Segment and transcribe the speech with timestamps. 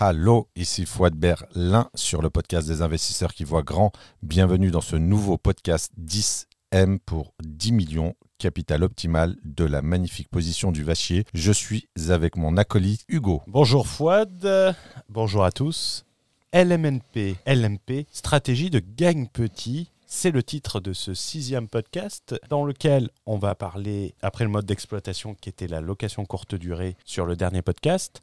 [0.00, 3.90] Hallo, ici Fouad Berlin sur le podcast des investisseurs qui voient grand.
[4.22, 10.70] Bienvenue dans ce nouveau podcast 10M pour 10 millions, capital optimal de la magnifique position
[10.70, 11.24] du Vachier.
[11.34, 13.42] Je suis avec mon acolyte Hugo.
[13.48, 14.76] Bonjour Fouad,
[15.08, 16.04] bonjour à tous.
[16.52, 19.90] LMNP, LMP, stratégie de gagne petit.
[20.06, 24.64] C'est le titre de ce sixième podcast dans lequel on va parler, après le mode
[24.64, 28.22] d'exploitation qui était la location courte durée sur le dernier podcast,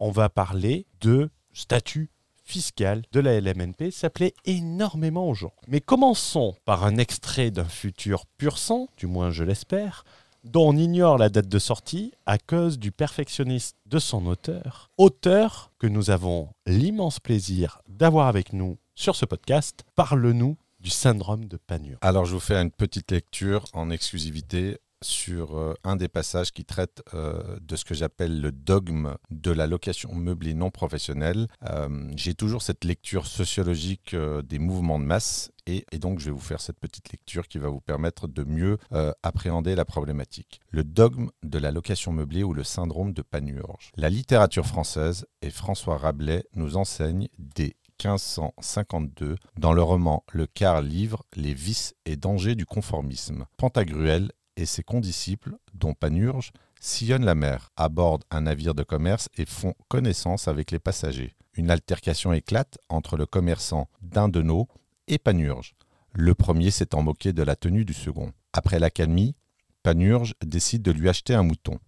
[0.00, 2.10] on va parler de statut
[2.44, 3.90] fiscal de la LMNP.
[3.90, 5.54] Ça plaît énormément aux gens.
[5.66, 10.04] Mais commençons par un extrait d'un futur pur sang, du moins je l'espère,
[10.44, 14.90] dont on ignore la date de sortie à cause du perfectionniste de son auteur.
[14.98, 19.84] Auteur que nous avons l'immense plaisir d'avoir avec nous sur ce podcast.
[19.94, 21.96] Parle-nous du syndrome de Panure.
[22.02, 26.64] Alors je vous fais une petite lecture en exclusivité sur euh, un des passages qui
[26.64, 31.46] traite euh, de ce que j'appelle le dogme de la location meublée non professionnelle.
[31.68, 36.38] Euh, j'ai toujours cette lecture sociologique des mouvements de masse et, donc je vais vous
[36.38, 38.78] faire cette petite lecture qui va vous permettre de mieux
[39.22, 40.60] appréhender la problématique.
[40.70, 43.90] Le dogme de la location meublée ou le syndrome de Panurge.
[43.96, 50.82] La littérature française et François Rabelais nous enseignent des 1552 dans le roman Le quart
[50.82, 53.46] livre Les vices et dangers du conformisme.
[53.56, 59.46] Pantagruel et ses condisciples, dont Panurge, sillonnent la mer, abordent un navire de commerce et
[59.46, 61.34] font connaissance avec les passagers.
[61.54, 64.68] Une altercation éclate entre le commerçant d'Indenau
[65.08, 65.74] et Panurge.
[66.12, 68.32] Le premier s'étant moqué de la tenue du second.
[68.52, 69.34] Après l'accalmie,
[69.82, 71.78] Panurge décide de lui acheter un mouton.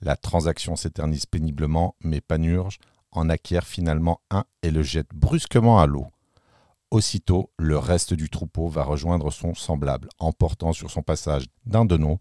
[0.00, 2.78] La transaction s'éternise péniblement, mais Panurge
[3.10, 6.06] en acquiert finalement un et le jette brusquement à l'eau.
[6.90, 12.20] Aussitôt, le reste du troupeau va rejoindre son semblable, emportant sur son passage d'Indenau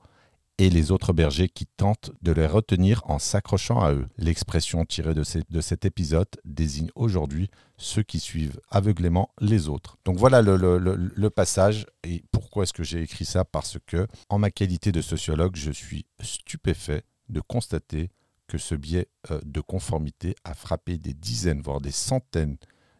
[0.58, 4.08] et les autres bergers qui tentent de les retenir en s'accrochant à eux.
[4.18, 5.24] L'expression tirée de,
[5.62, 9.98] cet épisode désigne aujourd'hui ceux qui suivent aveuglément les autres.
[10.06, 11.86] Donc voilà le passage.
[12.04, 13.44] Et pourquoi est-ce que j'ai écrit ça?
[13.44, 18.10] Parce que, en ma qualité de sociologue, je suis stupéfait de constater
[18.48, 22.58] que ce biais euh, de conformité a frappé des dizaines, voire des centaines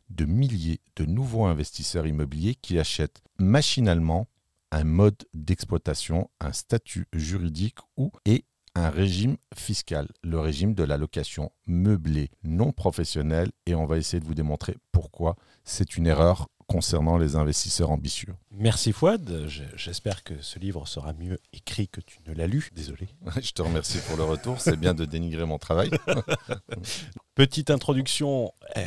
[0.10, 4.28] de milliers de nouveaux investisseurs immobiliers qui achètent machinalement
[4.72, 8.46] un mode d'exploitation, un statut juridique ou et
[8.76, 14.20] un régime fiscal, le régime de la location meublée non professionnelle et on va essayer
[14.20, 18.34] de vous démontrer pourquoi c'est une erreur concernant les investisseurs ambitieux.
[18.52, 23.08] Merci Fouad, j'espère que ce livre sera mieux écrit que tu ne l'as lu, désolé.
[23.42, 25.92] Je te remercie pour le retour, c'est bien de dénigrer mon travail.
[27.36, 28.86] Petite introduction, eh,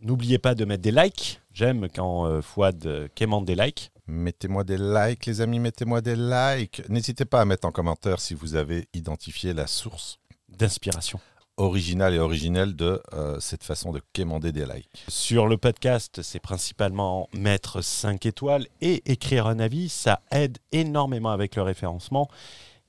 [0.00, 3.92] n'oubliez pas de mettre des likes, j'aime quand euh, Fouad euh, quémande des likes.
[4.06, 6.82] Mettez-moi des likes les amis, mettez-moi des likes.
[6.88, 11.20] N'hésitez pas à mettre en commentaire si vous avez identifié la source d'inspiration
[11.60, 15.04] original et originelle de euh, cette façon de quémander des likes.
[15.08, 19.90] Sur le podcast, c'est principalement mettre 5 étoiles et écrire un avis.
[19.90, 22.28] Ça aide énormément avec le référencement.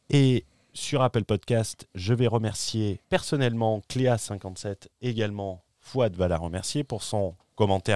[0.10, 7.04] Et sur Apple Podcast, je vais remercier personnellement Cléa57, également Fouad va la remercier pour
[7.04, 7.36] son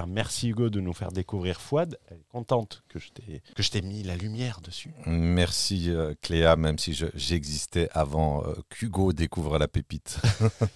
[0.07, 1.97] Merci Hugo de nous faire découvrir Fouad.
[2.09, 4.93] Elle est contente que je t'ai mis la lumière dessus.
[5.07, 10.19] Merci euh, Cléa, même si j'existais avant euh, qu'Hugo découvre la pépite.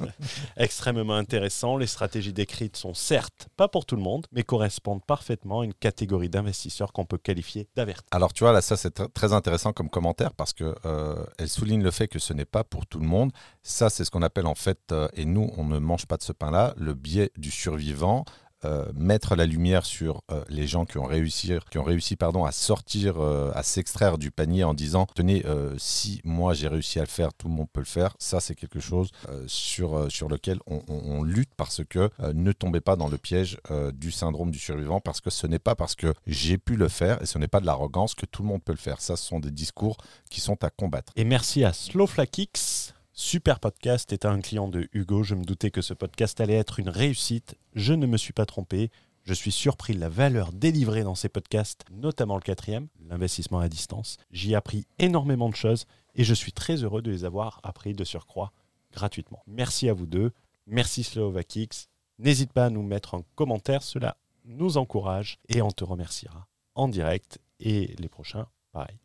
[0.57, 1.77] Extrêmement intéressant.
[1.77, 5.73] Les stratégies décrites sont certes pas pour tout le monde, mais correspondent parfaitement à une
[5.75, 8.07] catégorie d'investisseurs qu'on peut qualifier d'avertis.
[8.09, 11.83] Alors tu vois, là, ça c'est très intéressant comme commentaire parce que euh, elle souligne
[11.83, 13.31] le fait que ce n'est pas pour tout le monde.
[13.61, 16.33] Ça, c'est ce qu'on appelle en fait, et nous, on ne mange pas de ce
[16.33, 18.25] pain-là, le biais du survivant.
[18.65, 22.43] Euh, mettre la lumière sur euh, les gens qui ont réussi, qui ont réussi pardon,
[22.43, 25.45] à sortir, euh, à s'extraire du panier en disant tenez,
[25.77, 28.15] si moi j'ai réussi à le faire, tout le monde peut le faire.
[28.19, 29.11] Ça, c'est quelque chose
[29.47, 33.57] sur, sur lequel on, lutte parce que ne tombez pas dans le piège
[33.93, 37.21] du syndrome du survivant parce que ce n'est pas parce que j'ai pu le faire
[37.21, 39.01] et ce n'est pas de l'arrogance que tout le monde peut le faire.
[39.01, 39.97] Ça, ce sont des discours
[40.29, 41.13] qui sont à combattre.
[41.15, 45.23] Et merci à Slowflakix Super podcast, était un client de Hugo.
[45.23, 47.55] Je me doutais que ce podcast allait être une réussite.
[47.79, 48.91] Je ne me suis pas trompé.
[49.23, 53.69] Je suis surpris de la valeur délivrée dans ces podcasts, notamment le quatrième, l'investissement à
[53.69, 54.17] distance.
[54.31, 57.93] J'y ai appris énormément de choses et je suis très heureux de les avoir appris
[57.93, 58.51] de surcroît
[58.91, 59.43] gratuitement.
[59.47, 60.33] Merci à vous deux.
[60.67, 61.87] Merci Slovakix.
[62.17, 66.89] N'hésite pas à nous mettre un commentaire, cela nous encourage et on te remerciera en
[66.89, 68.97] direct et les prochains, pareil.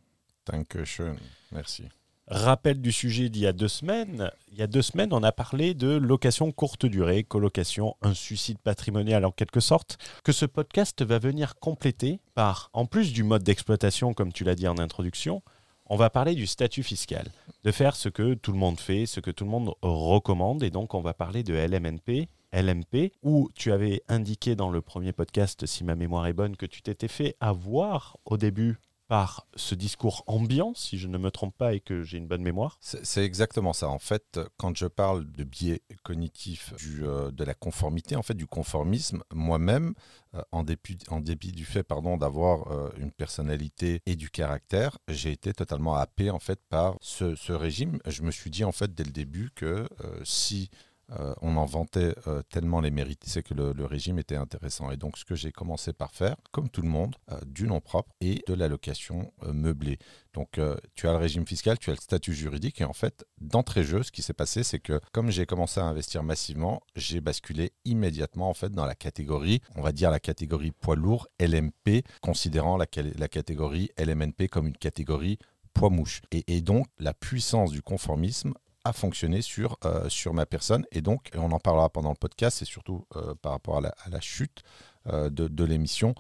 [1.53, 1.85] Merci.
[2.27, 4.31] Rappel du sujet d'il y a deux semaines.
[4.51, 8.59] Il y a deux semaines, on a parlé de location courte durée, colocation, un suicide
[8.59, 13.43] patrimonial en quelque sorte, que ce podcast va venir compléter par, en plus du mode
[13.43, 15.43] d'exploitation, comme tu l'as dit en introduction,
[15.85, 17.27] on va parler du statut fiscal,
[17.63, 20.71] de faire ce que tout le monde fait, ce que tout le monde recommande, et
[20.71, 25.67] donc on va parler de LMNP, LMP, où tu avais indiqué dans le premier podcast,
[25.67, 28.79] si ma mémoire est bonne, que tu t'étais fait avoir au début
[29.15, 32.43] par ce discours ambiant, si je ne me trompe pas et que j'ai une bonne
[32.43, 32.79] mémoire.
[32.81, 33.89] C'est exactement ça.
[33.89, 38.35] En fait, quand je parle de biais cognitif, du, euh, de la conformité, en fait,
[38.35, 39.95] du conformisme, moi-même,
[40.35, 44.99] euh, en, dépit, en dépit du fait pardon, d'avoir euh, une personnalité et du caractère,
[45.07, 48.01] j'ai été totalement happé en fait par ce, ce, régime.
[48.07, 49.87] Je me suis dit en fait dès le début que
[50.25, 50.71] si
[51.11, 54.91] euh, on en vantait euh, tellement les mérites, c'est que le, régime était intéressant.
[54.91, 57.81] Et donc, ce que j'ai commencé par faire, comme tout le monde, euh, du nom
[57.81, 59.99] propre et de l'allocation meublée.
[60.33, 60.61] Donc,
[60.95, 62.81] tu as le régime fiscal, tu as le statut juridique.
[62.81, 65.85] Et en fait, d'entrée jeu, ce qui s'est passé, c'est que comme j'ai commencé à
[65.85, 70.73] investir massivement, j'ai basculé immédiatement en fait dans la catégorie, on va dire la catégorie
[70.73, 75.39] poids lourd, LMP, considérant la, catégorie LMNP comme une catégorie
[75.73, 76.23] poids mouche.
[76.33, 78.55] et, donc, la puissance du conformisme
[78.85, 80.85] a fonctionné sur, euh, sur ma personne.
[80.93, 84.21] Et donc, on en parlera pendant le podcast, et surtout euh, par rapport à la,
[84.21, 84.63] chute
[85.09, 86.15] euh, de, de l'émission,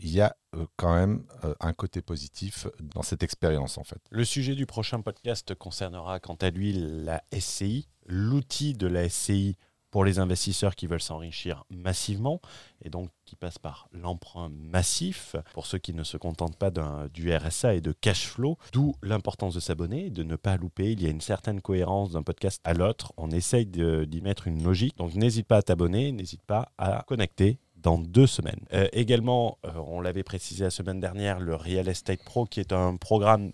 [0.00, 0.36] il y a
[0.76, 1.24] quand même
[1.60, 4.02] un côté positif dans cette expérience, en fait.
[4.10, 9.56] Le sujet du prochain podcast concernera quant à lui la SCI, l'outil de la SCI
[9.92, 12.40] pour les investisseurs qui veulent s'enrichir massivement
[12.84, 16.70] et donc qui passent par l'emprunt massif pour ceux qui ne se contentent pas
[17.12, 20.92] du RSA et de cash flow, d'où l'importance de s'abonner, de ne pas louper.
[20.92, 23.12] Il y a une certaine cohérence d'un podcast à l'autre.
[23.16, 24.96] On essaye d'y mettre une logique.
[24.96, 28.60] Donc n'hésite pas à t'abonner, n'hésite pas à connecter dans deux semaines.
[28.72, 32.72] Euh, également, euh, on l'avait précisé la semaine dernière, le Real Estate Pro, qui est
[32.72, 33.52] un programme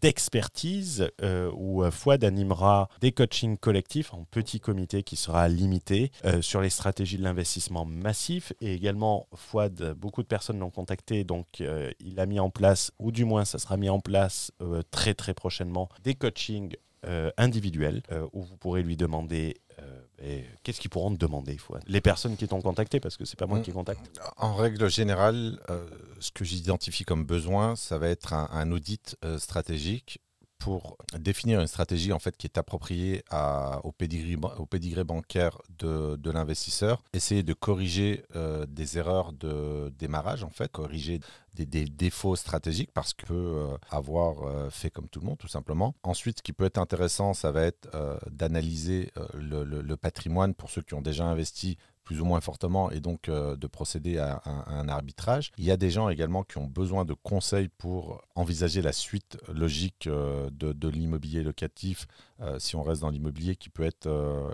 [0.00, 6.60] d'expertise euh, où Fouad animera des coachings collectifs en petit comité qui sera limité sur
[6.60, 8.52] les stratégies de l'investissement massif.
[8.60, 11.62] Et également, Fouad, beaucoup de personnes l'ont contacté, donc
[12.00, 14.50] il a mis en place, ou du moins ça sera mis en place
[14.90, 16.74] très très prochainement, des coachings
[17.36, 18.02] individuels
[18.32, 19.56] où vous pourrez lui demander
[20.62, 21.56] qu'est-ce qu'ils pourront te demander
[21.86, 24.20] Les personnes qui t'ont contacté, parce que c'est pas moi qui contacte.
[24.36, 25.86] En règle générale, euh,
[26.20, 30.20] ce que j'identifie comme besoin, ça va être un, audit euh, stratégique
[30.58, 33.22] pour définir une stratégie en fait qui est appropriée
[33.82, 40.70] au, pédigré, bancaire de, l'investisseur, essayer de corriger euh, des erreurs de démarrage en fait,
[40.70, 41.20] corriger
[41.54, 45.38] des, des défauts stratégiques parce que peut euh, avoir euh, fait comme tout le monde
[45.38, 45.94] tout simplement.
[46.02, 47.88] Ensuite, ce qui peut être intéressant, ça va être
[48.30, 52.90] d'analyser le, le, le, patrimoine pour ceux qui ont déjà investi plus ou moins fortement
[52.90, 55.50] et donc euh, de procéder à, un arbitrage.
[55.58, 59.38] Il y a des gens également qui ont besoin de conseils pour envisager la suite
[59.52, 62.06] logique euh, de, l'immobilier locatif
[62.40, 64.08] euh, si on reste dans l'immobilier qui peut être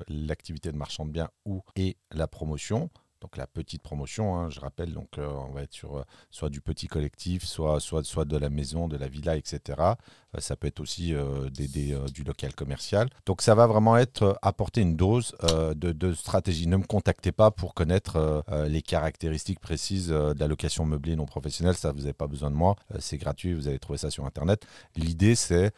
[0.09, 2.89] l'activité de marchand de biens ou et la promotion.
[3.21, 6.87] Donc la petite promotion, hein, je rappelle, donc on va être sur soit du petit
[6.87, 9.95] collectif, soit, soit, soit de la maison, de la villa, etc.
[10.37, 13.09] Euh, ça peut être aussi euh, des, euh, du local commercial.
[13.27, 15.35] Donc ça va vraiment être apporter une dose
[15.75, 16.67] de, stratégie.
[16.67, 21.75] Ne me contactez pas pour connaître les caractéristiques précises de la location meublée non professionnelle.
[21.75, 22.77] Ça, vous n'avez pas besoin de moi.
[22.99, 24.67] c'est gratuit, vous allez trouver ça sur Internet.
[24.97, 25.73] L'idée, c'est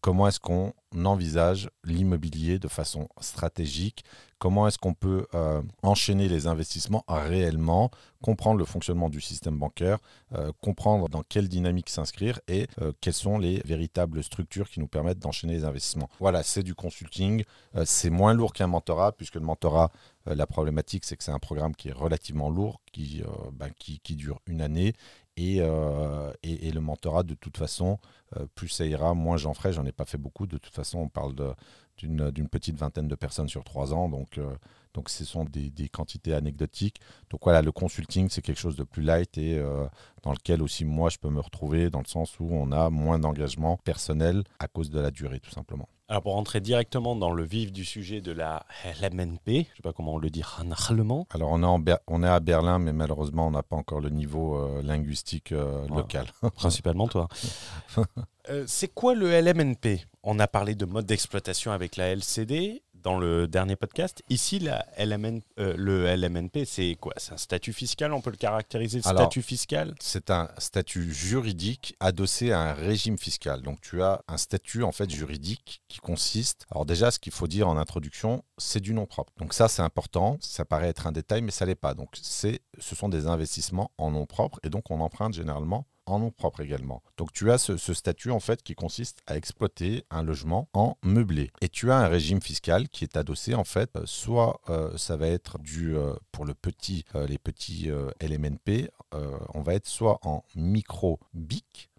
[0.00, 0.72] comment est-ce qu'on
[1.04, 4.04] envisage l'immobilier de façon stratégique
[4.38, 5.26] comment est-ce qu'on peut
[5.82, 9.98] enchaîner les investissements réellement, comprendre le fonctionnement du système bancaire,
[10.60, 12.66] comprendre dans quelle dynamique s'inscrire et
[13.00, 16.10] quelles sont les véritables structures qui nous permettent d'enchaîner les investissements?
[16.20, 17.44] Voilà, c'est du consulting.
[17.76, 19.90] Euh, c'est moins lourd qu'un mentorat, puisque le mentorat,
[20.28, 23.70] euh, la problématique, c'est que c'est un programme qui est relativement lourd, qui, euh, ben,
[24.10, 24.92] dure une année.
[25.36, 27.98] Et, et, et, le mentorat, de toute façon,
[28.54, 29.72] plus ça ira, moins j'en ferai.
[29.72, 30.46] J'en ai pas fait beaucoup.
[30.46, 31.34] De toute façon, on parle
[31.96, 34.08] d'une petite vingtaine de personnes sur trois ans.
[34.08, 34.38] Donc,
[34.94, 37.00] donc ce sont des, quantités anecdotiques.
[37.30, 39.86] Donc voilà, le consulting, c'est quelque chose de plus light et euh,
[40.22, 43.18] dans lequel aussi moi, je peux me retrouver dans le sens où on a moins
[43.18, 45.88] d'engagement personnel à cause de la durée, tout simplement.
[46.08, 48.66] Alors pour rentrer directement dans le vif du sujet de la
[49.00, 51.26] LMNP, je ne sais pas comment on le dit en allemand.
[51.30, 54.56] Alors on est, on est à Berlin, mais malheureusement on n'a pas encore le niveau
[54.56, 56.26] euh, linguistique euh, local.
[56.54, 57.28] Principalement toi.
[58.66, 63.46] c'est quoi le LMNP On a parlé de mode d'exploitation avec la LCD dans le
[63.46, 64.22] dernier podcast.
[64.30, 67.12] Ici, la LMN, euh, le LMNP, c'est quoi?
[67.18, 68.12] C'est un statut fiscal?
[68.12, 69.94] On peut le caractériser statut fiscal?
[70.00, 73.60] C'est un statut juridique adossé à un régime fiscal.
[73.62, 76.66] Donc tu as un statut en fait juridique qui consiste.
[76.70, 79.32] Alors déjà, ce qu'il faut dire en introduction, c'est du nom propre.
[79.36, 80.38] Donc ça, c'est important.
[80.40, 81.94] Ça paraît être un détail, mais ça l'est pas.
[81.94, 86.18] Donc c'est, ce sont des investissements en nom propre et donc on emprunte généralement en
[86.18, 87.02] nom propre également.
[87.16, 91.50] Donc tu as ce, statut en fait qui consiste à exploiter un logement en meublé.
[91.60, 95.16] Et tu as un régime fiscal qui est adossé en fait, euh, soit euh, ça
[95.16, 98.90] va être du euh, pour le petit, les petits LMNP,
[99.54, 101.90] on va être soit en micro BIC,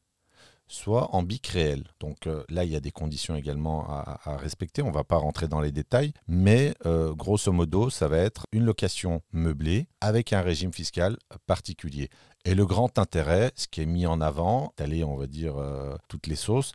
[0.67, 1.83] soit en bic réel.
[1.99, 4.81] Donc euh, là, il y a des conditions également à, respecter.
[4.81, 8.45] On ne va pas rentrer dans les détails, mais euh, grosso modo, ça va être
[8.51, 12.09] une location meublée avec un régime fiscal particulier.
[12.45, 15.95] Et le grand intérêt, ce qui est mis en avant, d'aller, on va dire, euh,
[16.07, 16.73] toutes les sauces,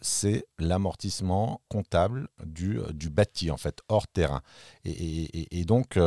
[0.00, 4.42] c'est l'amortissement comptable du, euh, du, bâti, en fait, hors terrain.
[4.84, 5.98] Et, donc,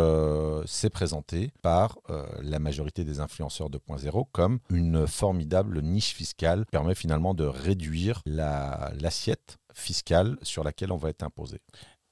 [0.65, 1.97] c'est présenté par
[2.41, 9.57] la majorité des influenceurs 2.0 comme une formidable niche fiscale, permet finalement de réduire l'assiette
[9.73, 11.61] fiscale sur laquelle on va être imposé.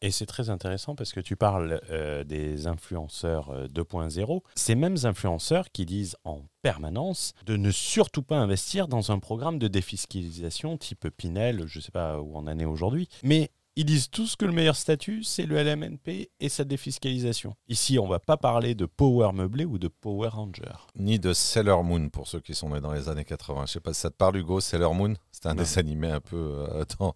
[0.03, 4.36] Et c'est très intéressant parce que tu parles euh, des influenceurs 2.0.
[4.36, 9.19] Euh, Ces mêmes influenceurs qui disent en permanence de ne surtout pas investir dans un
[9.19, 13.50] programme de défiscalisation type Pinel, je ne sais pas où on en est aujourd'hui, mais
[13.75, 17.56] ils disent tous que le meilleur statut, c'est le LMNP et sa défiscalisation.
[17.68, 20.88] Ici, on va pas parler de Power Meublé ou de Power Ranger.
[20.96, 23.65] Ni de Sailor Moon pour ceux qui sont nés dans les années 80.
[23.65, 25.15] Je sais pas si ça te parle, Hugo, Sailor Moon?
[25.32, 26.38] C'était un dessin animé un peu
[26.70, 27.15] euh, dans,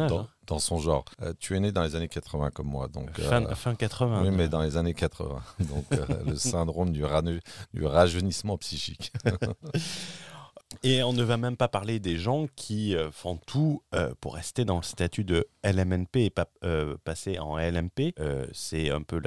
[0.00, 0.28] hein.
[0.46, 1.04] dans, son genre.
[1.22, 2.88] Euh, tu es né dans les années 80 comme moi.
[2.88, 4.22] Donc, fin, fin 80.
[4.22, 5.42] Oui, mais dans les années 80.
[5.60, 7.02] Donc euh, le syndrome du,
[7.74, 9.12] du rajeunissement psychique.
[10.82, 14.34] Et on ne va même pas parler des gens qui euh, font tout euh, pour
[14.34, 18.14] rester dans le statut de LMNP et pas euh, passer en LMP.
[18.52, 19.20] c'est un peu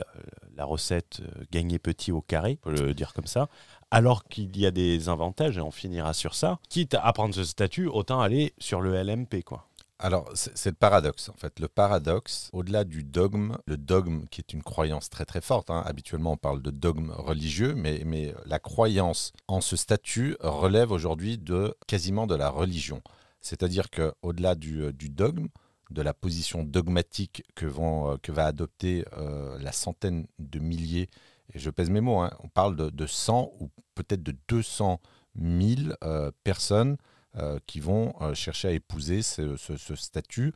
[0.56, 1.22] la, recette
[1.52, 3.50] gagner petit au carré, on le dire comme ça.
[3.90, 6.60] Alors qu'il y a des avantages, et on finira sur ça.
[6.70, 9.44] Quitte à prendre ce statut, autant aller sur le LMP.
[9.44, 9.68] Quoi.
[10.04, 11.60] Alors, c'est le paradoxe, en fait.
[11.60, 15.84] Le paradoxe, au-delà du dogme, le dogme qui est une croyance très très forte, hein.
[15.86, 21.38] habituellement on parle de dogme religieux, mais, mais la croyance en ce statut relève aujourd'hui
[21.38, 23.04] de quasiment de la religion.
[23.42, 25.50] C'est-à-dire qu'au-delà du, euh, du, dogme,
[25.92, 31.10] de la position dogmatique que, vont, euh, que va adopter euh, la centaine de milliers,
[31.54, 35.00] et je pèse mes mots, hein, on parle de, de 100 ou peut-être de 200
[35.40, 35.94] 000
[36.44, 36.96] personnes euh,
[37.66, 39.56] qui vont euh, chercher à épouser ce,
[39.96, 40.54] statut.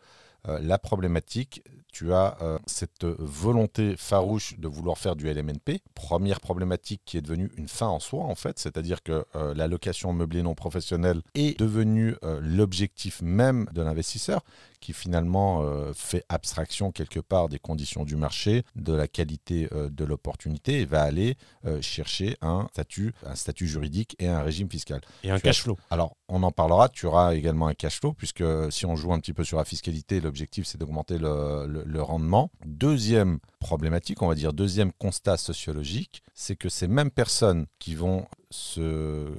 [0.48, 5.82] Euh, la problématique, tu as cette volonté farouche de vouloir faire du LMNP.
[5.94, 10.12] Première problématique qui est devenue une fin en soi, en fait, c'est-à-dire que la location
[10.12, 14.42] meublée non professionnelle est devenue l'objectif même de l'investisseur
[14.86, 19.90] qui finalement euh, fait abstraction quelque part des conditions du marché, de la qualité euh,
[19.90, 24.70] de l'opportunité et va aller euh, chercher un statut, un statut juridique et un régime
[24.70, 25.02] fiscal.
[25.24, 25.76] Et un cash flow.
[25.90, 29.20] Alors, on en parlera, tu auras également un cash flow, puisque si on joue un
[29.20, 32.52] petit peu sur la fiscalité, l'objectif c'est d'augmenter le, rendement.
[32.64, 38.28] Deuxième problématique, on va dire deuxième constat sociologique, c'est que ces mêmes personnes qui vont
[38.52, 39.32] se,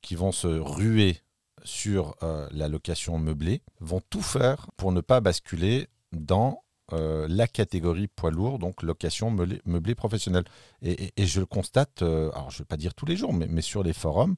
[0.00, 1.18] qui vont se ruer
[1.64, 7.48] sur euh, la location meublée vont tout faire pour ne pas basculer dans euh, la
[7.48, 10.44] catégorie poids lourd, donc location meublée, professionnelle.
[10.82, 13.62] Et, je le constate, euh, alors je ne vais pas dire tous les jours, mais,
[13.62, 14.36] sur les forums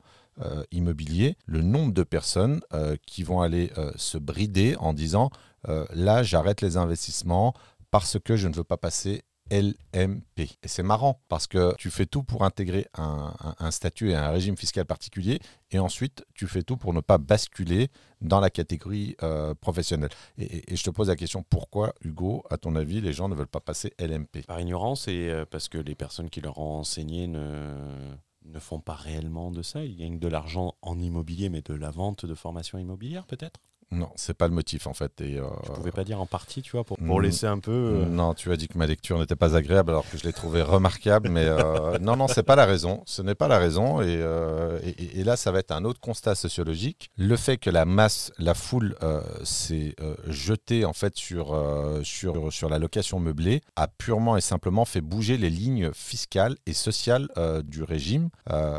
[0.70, 2.60] immobiliers, le nombre de personnes
[3.06, 5.30] qui vont aller se brider en disant
[5.64, 7.54] là j'arrête les investissements
[7.90, 10.40] parce que je ne veux pas passer LMP.
[10.62, 14.56] Et c'est marrant parce que tu fais tout pour intégrer un, statut et un régime
[14.56, 17.88] fiscal particulier et ensuite tu fais tout pour ne pas basculer
[18.20, 20.10] dans la catégorie euh, professionnelle.
[20.38, 23.46] Et, je te pose la question, pourquoi Hugo, à ton avis, les gens ne veulent
[23.46, 27.26] pas passer LMP Par ignorance et euh, parce que les personnes qui leur ont enseigné
[27.26, 29.84] ne, ne font pas réellement de ça.
[29.84, 33.60] Ils gagnent de l'argent en immobilier mais de la vente de formation immobilière peut-être?
[33.92, 35.20] Non, c'est pas le motif en fait.
[35.20, 35.44] Et, euh...
[35.64, 37.70] Je pouvais pas dire en partie, tu vois, pour, pour laisser un peu.
[37.70, 40.32] Euh, non, tu as dit que ma lecture n'était pas agréable alors que je l'ai
[40.32, 43.04] trouvée remarquable, mais euh, non, non, c'est pas la raison.
[43.06, 44.00] Ce n'est pas la raison.
[44.00, 47.10] Euh, et, et, là, ça va être un autre constat sociologique.
[47.16, 48.96] Le fait que la masse, la foule
[49.44, 49.94] s'est
[50.26, 51.56] jetée en fait sur,
[52.02, 56.72] sur, sur la location meublée a purement et simplement fait bouger les lignes fiscales et
[56.72, 57.28] sociales
[57.64, 58.30] du régime.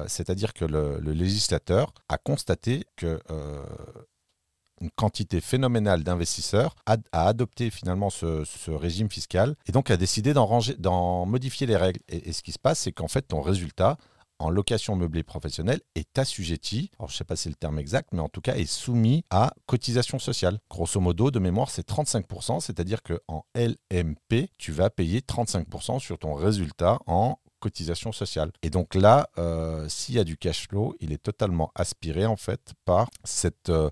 [0.07, 3.19] C'est-à-dire que le, le, législateur a constaté que
[4.81, 11.25] une quantité phénoménale d'investisseurs a, adopté finalement ce, régime fiscal et donc a décidé d'en
[11.25, 11.99] modifier les règles.
[12.09, 13.97] Et, ce qui se passe, c'est qu'en fait, ton résultat
[14.39, 17.79] en location meublée professionnelle est assujetti, alors je ne sais pas si c'est le terme
[17.79, 20.59] exact, mais en tout cas est soumis à cotisation sociale.
[20.69, 26.35] Grosso modo, de mémoire, c'est 35%, c'est-à-dire qu'en LMP, tu vas payer 35% sur ton
[26.35, 28.51] résultat en cotisation sociale.
[28.61, 32.37] Et donc là, euh, s'il y a du cash flow, il est totalement aspiré en
[32.37, 33.69] fait par cette...
[33.69, 33.89] Euh,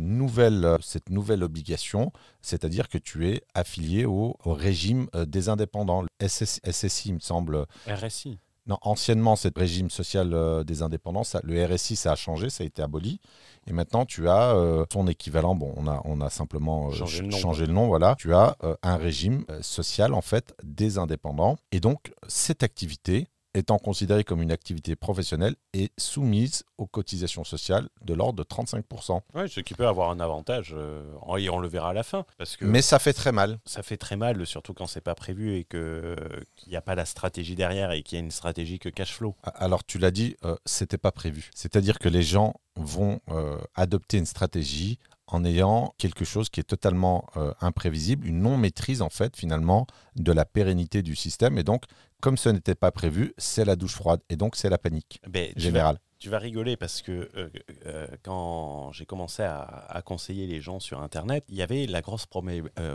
[0.00, 2.12] nouvelle, euh, cette nouvelle obligation,
[2.42, 7.66] c'est-à-dire que tu es affilié au, régime euh, des indépendants, SSI, il me semble.
[7.86, 8.38] RSI.
[8.66, 11.20] Non, anciennement, c'est le régime social des indépendants.
[11.42, 13.20] le RSI, ça a changé, ça a été aboli.
[13.66, 14.56] Et maintenant, tu as
[14.90, 15.54] son équivalent.
[15.54, 18.14] Bon, on a, on a simplement changé, le nom, Voilà.
[18.16, 21.56] Tu as un régime social, en fait, des indépendants.
[21.72, 27.88] Et donc, cette activité étant considérée comme une activité professionnelle et soumise aux cotisations sociales
[28.02, 29.20] de l'ordre de 35%.
[29.34, 31.02] Oui, ce qui peut avoir un avantage, euh,
[31.38, 32.26] et on le verra à la fin.
[32.38, 33.58] Parce que Mais ça fait très mal.
[33.64, 36.16] ça fait très mal, surtout quand c'est pas prévu et que,
[36.56, 39.14] qu'il n'y a pas la stratégie derrière et qu'il y a une stratégie que cash
[39.14, 39.34] flow.
[39.42, 41.50] Alors tu l'as dit, euh, c'était pas prévu.
[41.54, 44.98] C'est-à-dire que les gens vont euh, adopter une stratégie
[45.34, 49.86] en ayant quelque chose qui est totalement euh, imprévisible, une non-maîtrise en fait finalement
[50.16, 51.58] de la pérennité du système.
[51.58, 51.84] Et donc,
[52.22, 55.48] comme ce n'était pas prévu, c'est la douche froide et donc c'est la panique Ben,
[55.48, 56.00] tu vas- générale.
[56.20, 57.50] Tu vas rigoler parce que euh,
[57.84, 62.00] euh, quand j'ai commencé à, à conseiller les gens sur Internet, il y avait la
[62.00, 62.24] grosse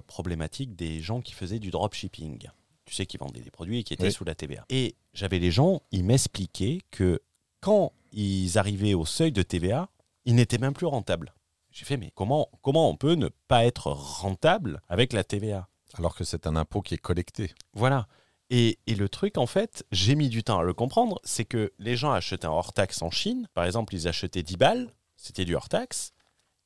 [0.08, 2.48] problématique des gens qui faisaient du dropshipping.
[2.86, 4.12] Tu sais, qui vendaient des produits qui étaient Oui.
[4.12, 4.65] sous la TVA.
[4.69, 7.22] Et j'avais les gens, ils m'expliquaient que
[7.62, 9.89] quand ils arrivaient au seuil de TVA,
[10.25, 11.34] ils n'étaient même plus rentables.
[11.71, 16.15] J'ai fait, mais comment, comment on peut ne pas être rentable avec la TVA Alors
[16.15, 17.53] que c'est un impôt qui est collecté.
[17.73, 18.07] voilà.
[18.51, 21.71] Et, et le truc, en fait, j'ai mis du temps à le comprendre, c'est que
[21.77, 23.47] les gens achetaient un hors-taxe en Chine.
[23.53, 26.13] Par exemple, ils achetaient 10 balles, c'était du hors-taxe.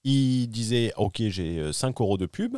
[0.05, 2.57] Ils disaient, OK, j'ai euh, 5 euros de pub,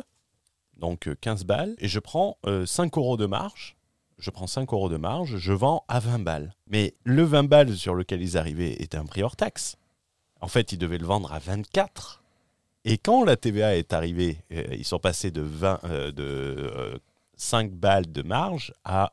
[0.76, 3.76] donc euh, 15 balles, et je prends euh, 5 euros de marge.
[4.18, 6.54] Je prends 5 euros de marge, je vends à 20 balles.
[6.68, 9.76] Mais le 20 balles sur lequel ils arrivaient était un prix hors taxe.
[10.40, 12.22] En fait, ils devaient le vendre à 24.
[12.88, 16.96] Et quand la TVA est arrivée, euh, ils sont passés de, 20, euh, de euh,
[17.36, 19.10] 5 balles de marge à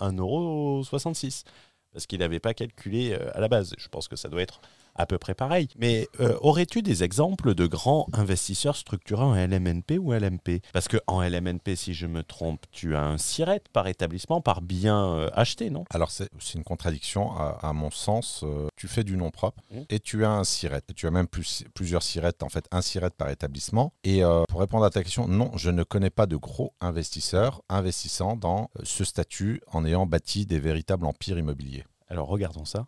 [0.00, 1.44] 1,66€.
[1.92, 3.74] Parce qu'il n'avait pas calculé euh, à la base.
[3.76, 4.62] Je pense que ça doit être
[4.94, 5.68] à peu près pareil.
[5.78, 11.22] Mais euh, aurais-tu des exemples de grands investisseurs structurés en LMNP ou LMP Parce qu'en
[11.22, 15.70] LMNP, si je me trompe, tu as un SIRET par établissement, par bien euh, acheté,
[15.70, 15.84] non?
[15.90, 18.42] Alors c'est une contradiction à, à mon sens.
[18.44, 19.84] Euh, tu fais du nom propre Mhm.
[19.88, 20.82] et tu as un SIRET.
[20.88, 23.92] Et tu as même plus, plusieurs SIRET, en fait un SIRET par établissement.
[24.04, 28.36] Et pour répondre à ta question, non, je ne connais pas de gros investisseurs investissant
[28.36, 31.84] dans ce statut en ayant bâti des véritables empires immobiliers.
[32.08, 32.86] Alors regardons ça.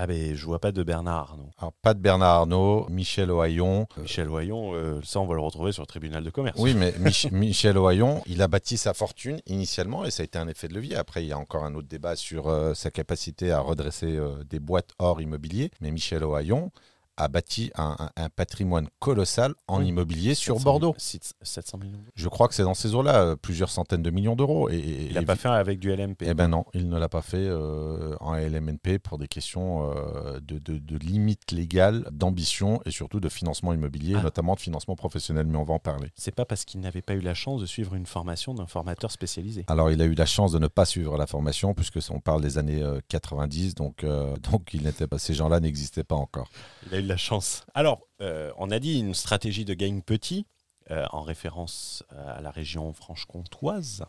[0.00, 1.50] Ah ben, je vois pas de Bernard Arnault.
[1.58, 3.88] Alors pas de Bernard Arnault, Michel Ohaillon.
[3.98, 6.56] Euh, Michel Voyon, euh, ça on va le retrouver sur le tribunal de commerce.
[6.60, 10.38] Oui, mais Mich- Michel Ohaillon, il a bâti sa fortune initialement et ça a été
[10.38, 10.94] un effet de levier.
[10.94, 14.44] Après, il y a encore un autre débat sur euh, sa capacité à redresser euh,
[14.48, 15.72] des boîtes hors immobilier.
[15.80, 16.70] Mais Michel Ohaillon
[17.18, 19.88] a bâti un, un- un patrimoine colossal en Oui.
[19.88, 20.94] immobilier sur 700 Bordeaux.
[20.98, 21.98] 000 700 millions.
[22.14, 24.70] Je crois que c'est dans ces eaux-là, euh, plusieurs centaines de millions d'euros.
[24.70, 26.22] Et, et- Il n'a pas fait avec du LMP.
[26.26, 30.40] Eh ben non, il ne l'a pas fait euh, en LMNP pour des questions euh,
[30.40, 34.22] de, de, de limites légales, d'ambition et surtout de financement immobilier, Ah.
[34.22, 35.46] notamment de financement professionnel.
[35.46, 36.10] Mais on va en parler.
[36.14, 39.10] C'est pas parce qu'il n'avait pas eu la chance de suivre une formation d'un formateur
[39.10, 39.64] spécialisé.
[39.68, 42.42] Alors, il a eu la chance de ne pas suivre la formation, puisque on parle
[42.42, 44.04] des années euh, 90, donc,
[44.50, 46.48] donc il n'était pas, ces gens-là n'existaient pas encore.
[46.86, 47.64] Il a eu de la chance.
[47.72, 50.46] Alors, euh, on a dit une stratégie de gain petit,
[50.90, 54.04] euh, en référence à la région franche-comtoise.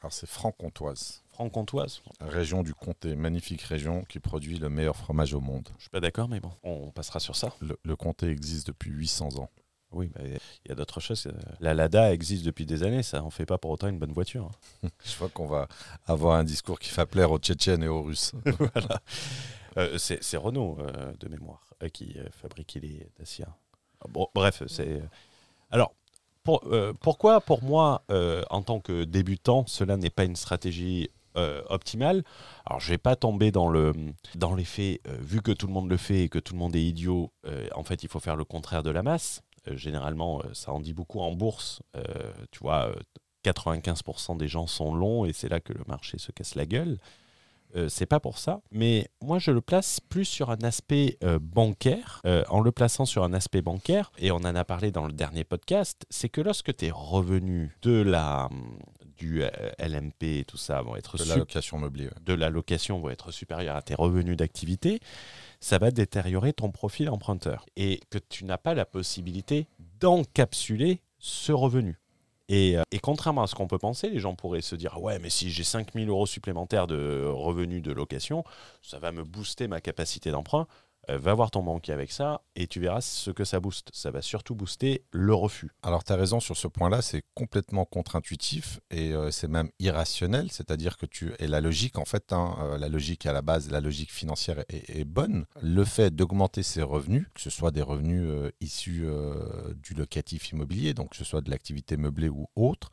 [0.00, 5.40] Alors, c'est franc-comtoise, Franc-comtoise, région du comté, magnifique région qui produit le meilleur fromage au
[5.40, 5.68] monde.
[5.78, 7.52] je suis pas d'accord, mais bon, on passera sur ça.
[7.60, 9.50] Le, le comté existe depuis 800 ans.
[9.90, 11.28] Oui, bah, il y a d'autres choses.
[11.60, 14.50] La Lada existe depuis des années, ça en fait pas pour autant une bonne voiture.
[14.84, 14.88] hein.
[15.04, 15.66] Je vois qu'on va
[16.06, 18.32] avoir un discours qui va plaire aux Tchétchènes et aux Russes.
[18.44, 19.00] voilà.
[19.76, 23.48] Euh, c'est Renault, euh, de mémoire, euh, qui fabriquait les Dacia.
[24.08, 25.02] Bon, bref, c'est.
[25.70, 25.94] Alors,
[26.42, 31.08] pour- euh, pourquoi, pour moi, euh, en tant que débutant, cela n'est pas une stratégie
[31.36, 32.22] euh, optimale?
[32.66, 33.92] Alors, je vais pas tomber dans, le,
[34.34, 36.76] dans les faits, vu que tout le monde le fait et que tout le monde
[36.76, 37.32] est idiot,
[37.74, 39.42] en fait, il faut faire le contraire de la masse.
[39.72, 41.80] Généralement, ça en dit beaucoup en bourse.
[42.50, 42.94] Tu vois, euh,
[43.42, 46.98] 95% des gens sont longs et c'est là que le marché se casse la gueule.
[47.76, 51.38] Euh, c'est pas pour ça, mais moi je le place plus sur un aspect euh,
[51.40, 52.20] bancaire.
[52.26, 55.12] Euh, en le plaçant sur un aspect bancaire, et on en a parlé dans le
[55.12, 58.48] dernier podcast, c'est que lorsque tes revenus de la
[59.16, 62.06] du euh, LMP et tout ça vont être De la location meublée.
[62.06, 62.12] ouais.
[62.24, 65.00] de la location vont être supérieurs à tes revenus d'activité,
[65.60, 69.66] ça va détériorer ton profil emprunteur et que tu n'as pas la possibilité
[70.00, 71.98] d'encapsuler ce revenu.
[72.48, 75.18] Et, euh, et contrairement à ce qu'on peut penser, les gens pourraient se dire Ouais,
[75.18, 78.44] mais si j'ai 5000 euros supplémentaires de revenus de location,
[78.82, 80.66] ça va me booster ma capacité d'emprunt.
[81.10, 83.90] Euh, va voir ton banquier avec ça et tu verras ce que ça booste.
[83.92, 85.70] Ça va surtout booster le refus.
[85.82, 90.50] Alors, tu as raison sur ce point-là, c'est complètement contre-intuitif et euh, c'est même irrationnel,
[90.50, 91.32] c'est-à-dire que tu.
[91.38, 94.64] Et la logique, en fait, hein, euh, la logique à la base, la logique financière
[94.68, 95.44] est, bonne.
[95.60, 98.26] Le fait d'augmenter ses revenus, que ce soit des revenus
[98.60, 99.06] issus
[99.76, 102.90] du locatif immobilier, donc que ce soit de l'activité meublée ou autre,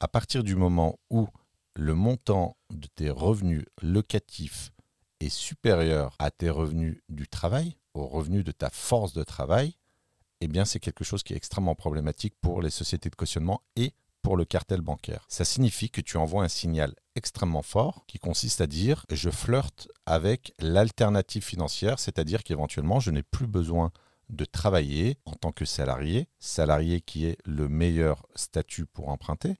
[0.00, 1.28] à partir du moment où
[1.74, 4.70] le montant de tes revenus locatifs
[5.20, 9.76] est supérieur à tes revenus du travail, aux revenus de ta force de travail,
[10.40, 13.92] eh bien, c'est quelque chose qui est extrêmement problématique pour les sociétés de cautionnement et
[14.22, 15.24] pour le cartel bancaire.
[15.28, 19.88] Ça signifie que tu envoies un signal extrêmement fort qui consiste à dire je flirte
[20.06, 23.92] avec l'alternative financière, c'est-à-dire qu'éventuellement je n'ai plus besoin
[24.28, 29.56] de travailler en tant que salarié, salarié qui est le meilleur statut pour emprunter,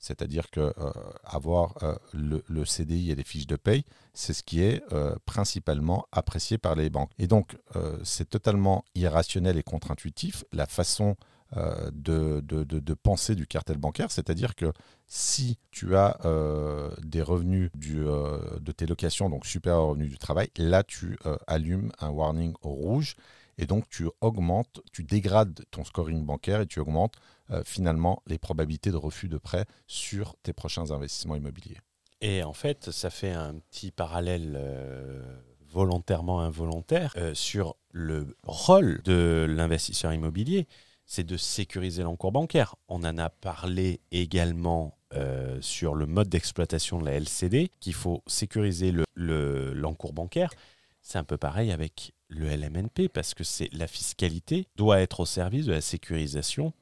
[0.00, 0.90] c'est-à-dire que euh,
[1.24, 3.84] avoir euh, le, CDI et les fiches de paye,
[4.14, 7.12] c'est ce qui est euh, principalement apprécié par les banques.
[7.18, 7.56] Et donc,
[8.02, 11.16] c'est totalement irrationnel et contre-intuitif la façon
[11.92, 14.72] de, penser du cartel bancaire, c'est-à-dire que
[15.06, 16.18] si tu as
[17.02, 22.08] des revenus de tes locations, donc supérieurs aux revenus du travail, là tu allumes un
[22.08, 23.16] warning rouge
[23.58, 27.16] et donc tu augmentes, tu dégrades ton scoring bancaire et tu augmentes
[27.52, 31.78] euh, finalement les probabilités de refus de prêt sur tes prochains investissements immobiliers.
[32.20, 35.20] Et en fait, ça fait un petit parallèle euh,
[35.68, 40.68] volontairement involontaire euh, sur le rôle de l'investisseur immobilier,
[41.06, 42.76] c'est de sécuriser l'encours bancaire.
[42.88, 44.96] On en a parlé également
[45.60, 50.52] sur le mode d'exploitation de la LCD, qu'il faut sécuriser l'encours le, bancaire.
[51.02, 55.26] C'est un peu pareil avec le LMNP parce que c'est la fiscalité doit être au
[55.26, 56.72] service de la sécurisation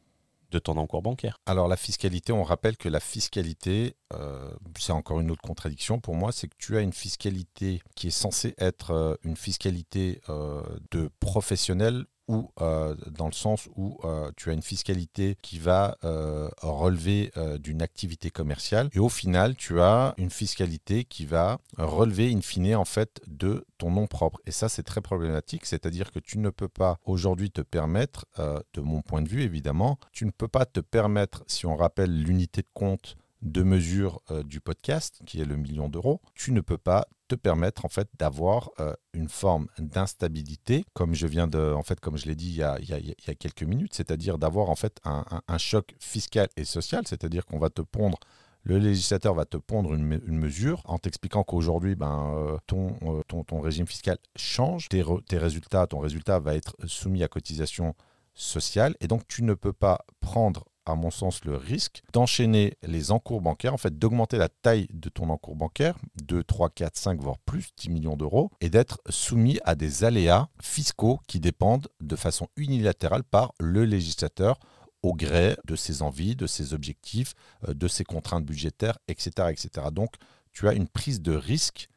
[0.51, 1.41] de ton encours bancaire.
[1.47, 6.15] Alors la fiscalité, on rappelle que la fiscalité, euh, c'est encore une autre contradiction pour
[6.15, 10.63] moi, c'est que tu as une fiscalité qui est censée être euh, une fiscalité euh,
[10.91, 15.97] de professionnel ou euh, dans le sens où euh, tu as une fiscalité qui va
[16.05, 22.33] euh, relever d'une activité commerciale et au final tu as une fiscalité qui va relever
[22.33, 24.41] in fine en fait de ton nom propre.
[24.47, 28.81] Et ça c'est très problématique c'est-à-dire que tu ne peux pas aujourd'hui te permettre de
[28.81, 32.62] mon point de vue évidemment tu ne peux pas te permettre si on rappelle l'unité
[32.62, 36.79] de compte de mesure euh, du podcast, qui est le million d'euros, tu ne peux
[36.79, 41.83] pas te permettre en fait d'avoir euh, une forme d'instabilité, comme je viens de, en
[41.83, 45.59] fait, comme je l'ai dit il y, a, quelques minutes, c'est-à-dire d'avoir en fait un,
[45.59, 48.18] choc fiscal et social, c'est-à-dire qu'on va te pondre
[48.64, 54.18] le législateur va te pondre une, mesure en t'expliquant qu'aujourd'hui, ben, euh, ton, régime fiscal
[54.37, 57.94] change, tes, tes, résultats, ton résultat va être soumis à cotisation
[58.35, 63.11] sociale, et donc tu ne peux pas prendre à mon sens, le risque d'enchaîner les
[63.12, 67.20] encours bancaires, en fait, d'augmenter la taille de ton encours bancaire, 2, 3, 4, 5,
[67.20, 72.16] voire plus, 10 millions d'euros, et d'être soumis à des aléas fiscaux qui dépendent de
[72.16, 74.59] façon unilatérale par le législateur
[75.03, 77.35] au gré de ses envies, de ses objectifs,
[77.68, 79.70] euh, de ses contraintes budgétaires, etc.
[79.92, 80.14] Donc,
[80.53, 81.88] tu as une prise de risque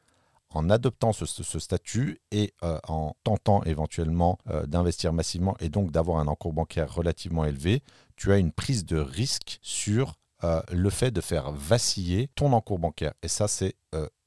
[0.54, 6.19] en adoptant ce, statut et euh, en tentant éventuellement euh, d'investir massivement et donc d'avoir
[6.19, 7.82] un encours bancaire relativement élevé,
[8.21, 12.77] tu as une prise de risque sur euh, le fait de faire vaciller ton encours
[12.77, 13.13] bancaire.
[13.23, 13.75] Et ça, c'est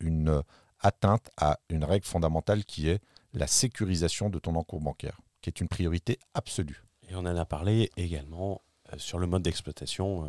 [0.00, 0.42] une
[0.80, 3.00] atteinte à une règle fondamentale qui est
[3.34, 6.82] la sécurisation de ton encours bancaire, qui est une priorité absolue.
[7.08, 8.62] Et on en a parlé également
[8.96, 10.28] sur le mode d'exploitation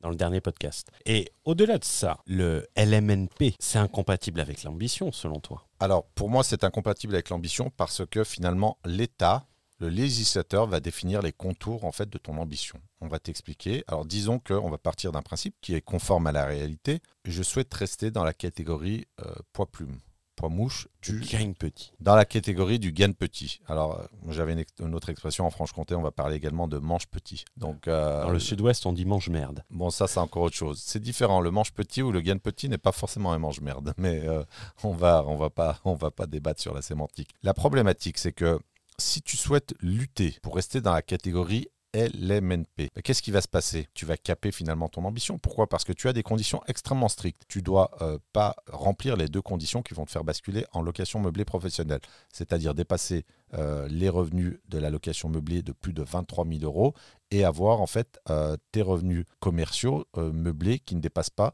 [0.00, 0.92] dans le dernier podcast.
[1.04, 5.66] Et au-delà de ça, le LMNP, c'est incompatible avec l'ambition, selon toi?
[5.80, 9.48] Alors, pour moi, c'est incompatible avec l'ambition parce que finalement, l'État,
[9.78, 12.80] le législateur va définir les contours en fait de ton ambition.
[13.00, 13.84] On va t'expliquer.
[13.88, 17.00] Alors disons qu'on va partir d'un principe qui est conforme à la réalité.
[17.24, 20.00] Je souhaite rester dans la catégorie euh, poids-plume
[20.36, 21.92] poids mouche du gagne petit.
[22.00, 23.60] Dans la catégorie du gagne petit.
[23.68, 27.44] Alors, euh, j'avais une, autre expression en Franche-Comté, on va parler également de manche petit.
[27.56, 29.62] Donc, euh, Dans le sud-ouest, on dit mange merde.
[29.70, 30.82] Bon, ça, c'est encore autre chose.
[30.84, 31.40] C'est différent.
[31.40, 34.26] Le manche petit ou le gagne petit n'est pas forcément un mange merde, mais
[34.82, 37.30] on va, on va pas, on va pas débattre sur la sémantique.
[37.44, 38.58] La problématique, c'est que
[38.98, 42.90] si tu souhaites lutter pour rester dans la catégorie LMNP.
[43.04, 43.86] Qu'est-ce qui va se passer?
[43.94, 45.38] Tu vas caper finalement ton ambition.
[45.38, 45.68] Pourquoi?
[45.68, 47.42] Parce que tu as des conditions extrêmement strictes.
[47.48, 51.20] Tu dois euh, pas remplir les deux conditions qui vont te faire basculer en location
[51.20, 52.00] meublée professionnelle,
[52.32, 56.94] c'est-à-dire dépasser euh, les revenus de la location meublée de plus de 23 000 euros
[57.30, 61.52] et avoir en fait euh, tes revenus commerciaux meublés qui ne dépassent pas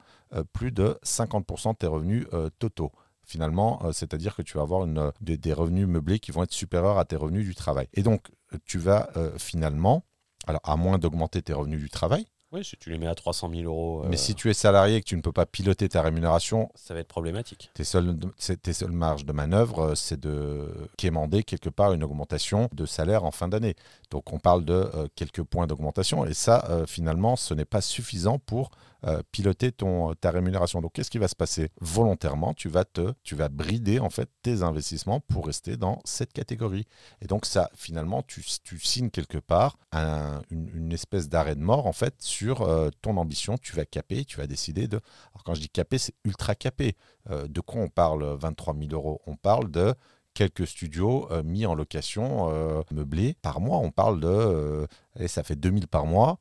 [0.53, 2.27] plus de 50% de tes revenus
[2.59, 2.93] totaux
[3.31, 7.05] finalement, c'est-à-dire que tu vas avoir une, des, revenus meublés qui vont être supérieurs à
[7.05, 7.87] tes revenus du travail.
[7.95, 8.29] Et donc,
[8.67, 10.05] tu vas finalement
[10.47, 12.27] alors, à moins d'augmenter tes revenus du travail.
[12.53, 14.05] Oui, si tu les mets à 300 000 euros.
[14.09, 16.95] Mais si tu es salarié et que tu ne peux pas piloter ta rémunération, ça
[16.95, 17.71] va être problématique.
[17.75, 18.17] Tes seules,
[18.61, 23.25] tes seules marges de manœuvre, euh, c'est de quémander quelque part une augmentation de salaire
[23.25, 23.77] en fin d'année.
[24.11, 27.81] Donc on parle de euh, quelques points d'augmentation et ça, euh, finalement, ce n'est pas
[27.81, 28.71] suffisant pour
[29.07, 29.73] euh, piloter
[30.21, 30.83] ta rémunération.
[30.83, 34.29] Donc, qu'est-ce qui va se passer Volontairement, tu vas, te, tu vas brider en fait
[34.43, 36.87] tes investissements pour rester dans cette catégorie.
[37.23, 38.43] Et donc, ça, finalement, tu,
[38.79, 39.79] signes quelque part
[40.51, 42.69] une, espèce d'arrêt de mort en fait sur
[43.01, 43.57] ton ambition.
[43.57, 45.01] Tu vas caper, tu vas décider de.
[45.33, 46.95] Alors, quand je dis caper, c'est ultra capé.
[47.31, 48.37] Euh, de quoi on parle?
[48.39, 49.95] 23 000 euros On parle de
[50.35, 52.51] quelques studios mis en location
[52.91, 53.79] meublés par mois.
[53.79, 54.87] On parle de,
[55.19, 56.39] et ça fait 2000 par mois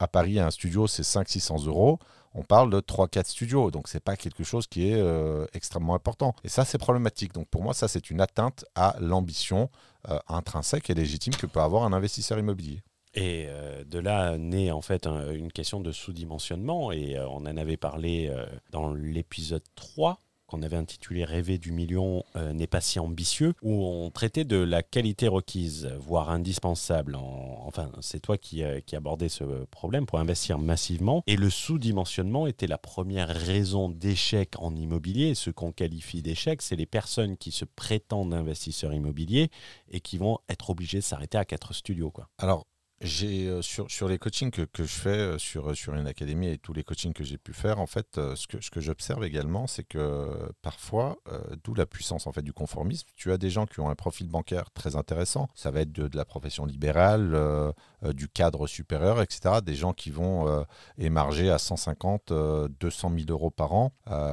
[0.00, 1.98] à Paris, un studio, c'est 500-600 euros,
[2.34, 3.70] on parle de 3-4 studios.
[3.70, 6.34] Donc, ce n'est pas quelque chose qui est euh, extrêmement important.
[6.42, 7.32] Et ça, c'est problématique.
[7.34, 9.68] Donc, pour moi, ça, c'est une atteinte à l'ambition
[10.08, 12.82] euh, intrinsèque et légitime que peut avoir un investisseur immobilier.
[13.14, 13.48] Et
[13.86, 16.92] de là naît en fait une question de sous-dimensionnement.
[16.92, 18.32] Et on en avait parlé
[18.70, 23.84] dans l'épisode 3 qu'on avait intitulé Rêver du million euh, n'est pas si ambitieux, où
[23.84, 27.16] on traitait de la qualité requise, voire indispensable.
[27.16, 31.22] enfin, c'est toi qui, euh, qui abordais ce problème pour investir massivement.
[31.26, 35.34] Et le sous-dimensionnement était la première raison d'échec en immobilier.
[35.34, 39.50] Ce qu'on qualifie d'échec, c'est les personnes qui se prétendent investisseurs immobiliers
[39.90, 42.10] et qui vont être obligées de s'arrêter à quatre studios.
[42.10, 42.28] Quoi.
[42.38, 42.66] Alors,
[43.00, 46.74] j'ai euh, sur, les coachings que, je fais euh, sur, sur une académie et tous
[46.74, 49.66] les coachings que j'ai pu faire, en fait, euh, ce que, ce que j'observe également,
[49.66, 51.16] c'est que parfois,
[51.64, 54.28] d'où la puissance en fait du conformisme, tu as des gens qui ont un profil
[54.28, 55.48] bancaire très intéressant.
[55.54, 57.72] Ça va être de la profession libérale,
[58.14, 59.56] du cadre supérieur, etc.
[59.64, 60.64] Des gens qui vont
[60.98, 63.92] émarger à 150, 200 000 euros par an,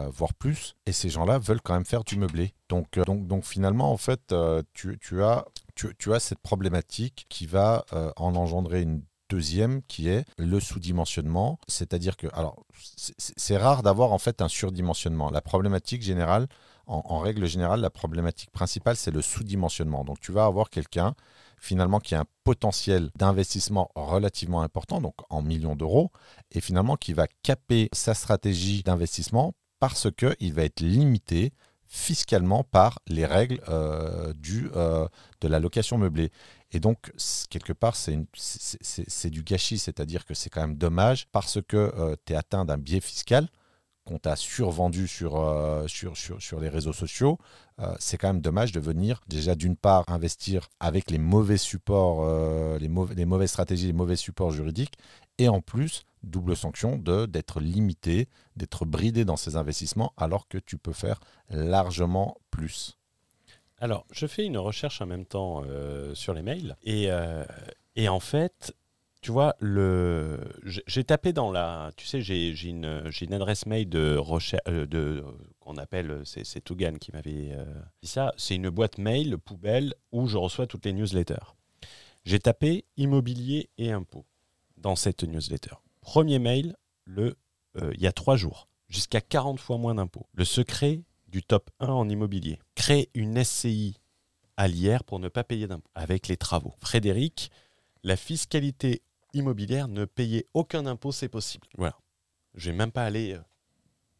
[0.09, 0.75] voire plus.
[0.85, 2.53] Et ces gens-là veulent quand même faire du meublé.
[2.69, 4.33] Donc, donc, donc finalement, en fait,
[4.73, 5.45] tu, tu as
[5.77, 11.59] tu, as cette problématique qui va euh, en engendrer une deuxième qui est le sous-dimensionnement.
[11.67, 12.63] C'est-à-dire que, alors,
[13.17, 15.29] c'est rare d'avoir en fait un surdimensionnement.
[15.29, 16.47] La problématique générale,
[16.89, 20.05] en, règle générale, la problématique principale, c'est le sous-dimensionnement.
[20.05, 21.15] Donc, tu vas avoir quelqu'un
[21.59, 26.11] finalement qui a un potentiel d'investissement relativement important, donc en millions d'euros,
[26.51, 31.51] et finalement qui va caper sa stratégie d'investissement parce qu'il va être limité
[31.87, 35.07] fiscalement par les règles euh, du, euh,
[35.41, 36.31] de la location meublée.
[36.71, 37.11] Et donc,
[37.49, 42.33] quelque part, c'est du gâchis, c'est-à-dire que c'est quand même dommage parce que euh, tu
[42.33, 43.47] es atteint d'un biais fiscal
[44.05, 45.33] qu'on t'a survendu sur,
[45.87, 47.37] sur, sur, sur, les réseaux sociaux.
[47.99, 52.25] c'est quand même dommage de venir déjà d'une part investir avec les mauvais supports,
[52.79, 54.93] les, mauvais, les mauvaises stratégies, les mauvais supports juridiques,
[55.39, 60.57] et en plus double sanction de d'être limité, d'être bridé dans ses investissements alors que
[60.57, 62.97] tu peux faire largement plus.
[63.79, 67.43] Alors, je fais une recherche en même temps euh, sur les mails et, euh,
[67.95, 68.73] et, en fait,
[69.21, 74.15] tu vois, le, j'ai tapé dans la, tu sais, j'ai, une, une, adresse mail de
[74.15, 75.23] recherche, euh, de,
[75.59, 77.55] qu'on appelle, c'est, Tougan qui m'avait
[78.01, 81.53] dit ça, c'est une boîte mail poubelle où je reçois toutes les newsletters.
[82.25, 84.25] J'ai tapé immobilier et impôts
[84.77, 85.75] dans cette newsletter.
[86.07, 87.35] Premier mail, le,
[87.75, 90.25] euh, il y a trois jours, jusqu'à 40 fois moins d'impôts.
[90.31, 92.59] Le secret du top 1 en immobilier.
[92.75, 93.97] Créer une SCI
[94.55, 96.75] à l'IR pour ne pas payer d'impôts avec les travaux.
[96.79, 97.51] Frédéric,
[98.03, 99.01] la fiscalité
[99.33, 101.67] immobilière, ne payer aucun impôt, c'est possible.
[101.77, 101.97] Voilà.
[102.53, 103.41] Je vais même pas aller euh,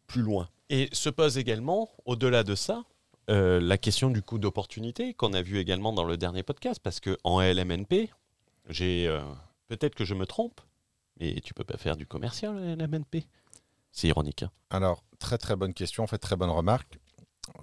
[0.08, 0.50] plus loin.
[0.70, 2.84] Et se pose également, au-delà de ça,
[3.30, 7.00] euh, la question du coût d'opportunité qu'on a vu également dans le dernier podcast, parce
[7.00, 8.10] que en LMNP,
[8.68, 9.10] j'ai
[9.70, 10.60] peut-être que je me trompe,
[11.20, 13.26] et tu peux pas faire du commercial, la MNP
[13.92, 14.44] C'est ironique.
[14.44, 14.52] Hein.
[14.70, 17.00] Alors, très très bonne question, en fait, très bonne remarque.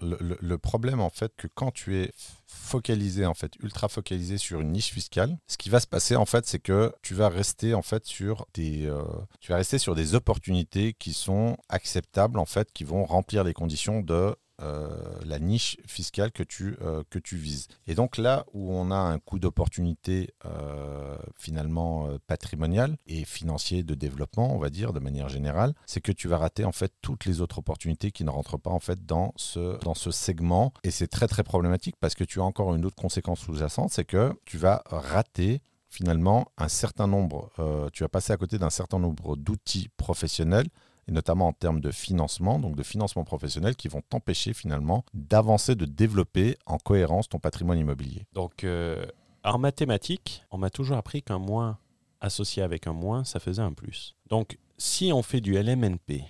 [0.00, 2.10] Le, problème en fait que quand tu es
[2.46, 6.24] focalisé en fait ultra focalisé sur une niche fiscale ce qui va se passer en
[6.24, 9.02] fait c'est que tu vas rester en fait sur des euh,
[9.40, 13.52] tu vas rester sur des opportunités qui sont acceptables en fait qui vont remplir les
[13.52, 17.68] conditions de euh, la niche fiscale que tu, euh, que tu vises.
[17.86, 23.94] Et donc là où on a un coût d'opportunité euh, finalement patrimonial et financier de
[23.94, 27.24] développement, on va dire de manière générale, c'est que tu vas rater en fait toutes
[27.24, 30.72] les autres opportunités qui ne rentrent pas en fait dans ce, dans ce segment.
[30.82, 34.04] Et c'est très très problématique parce que tu as encore une autre conséquence sous-jacente, c'est
[34.04, 37.50] que tu vas rater finalement un certain nombre,
[37.92, 40.66] tu vas passer à côté d'un certain nombre d'outils professionnels
[41.08, 45.74] et notamment en termes de financement, donc de financement professionnel, qui vont t'empêcher finalement d'avancer,
[45.74, 48.26] de développer en cohérence ton patrimoine immobilier.
[48.32, 49.06] Donc, euh,
[49.44, 51.78] en mathématiques, on m'a toujours appris qu'un moins
[52.20, 54.16] associé avec un moins, ça faisait un plus.
[54.28, 56.24] Donc, si on fait du LMNP,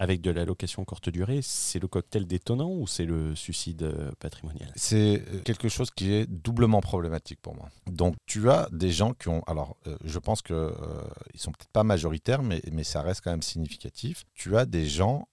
[0.00, 4.72] avec de l'allocation courte durée, c'est le cocktail détonnant ou c'est le suicide euh, patrimonial?
[4.74, 7.68] C'est euh, quelque chose qui est doublement problématique pour moi.
[7.86, 10.56] Donc tu as des gens qui ont, alors euh, je pense qu'ils
[11.34, 14.24] ils sont peut-être pas majoritaires, mais, mais ça reste quand même significatif.
[14.32, 15.28] Tu as des gens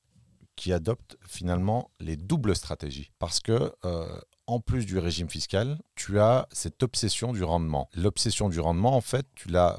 [0.57, 3.71] qui adoptent finalement les doubles stratégies parce que
[4.47, 7.89] en plus du régime fiscal, tu as cette obsession du rendement.
[7.95, 9.77] L'obsession du rendement, en fait, tu l'as,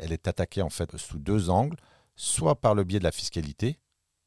[0.00, 1.76] elle est attaquée en fait sous deux angles,
[2.16, 3.78] soit par le biais de la fiscalité,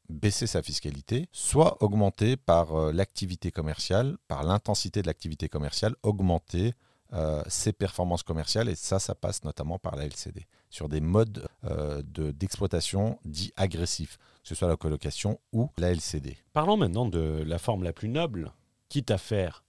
[0.10, 6.74] baisser sa fiscalité, soit augmenter par euh, l'activité commerciale, par l'intensité de l'activité commerciale, augmenter
[7.14, 8.70] euh, ses performances commerciales.
[8.70, 14.18] Et ça, ça passe notamment par la LCD, sur des modes euh, d'exploitation dits agressifs,
[14.18, 16.38] que ce soit la colocation ou la LCD.
[16.54, 18.52] Parlons maintenant de la forme la plus noble,
[18.90, 19.64] quitte à faire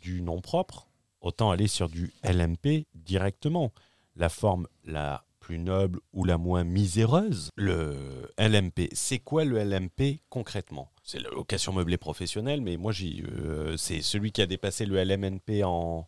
[0.00, 0.88] du nom propre,
[1.20, 3.72] autant aller sur du LMP directement.
[4.16, 5.24] La forme la
[5.58, 7.50] noble ou la moins miséreuse.
[7.56, 10.90] Le LMP, c'est quoi le LMP concrètement?
[11.02, 15.64] C'est la location meublée professionnelle, mais moi, euh, c'est celui qui a dépassé le LMNP
[15.64, 16.06] en,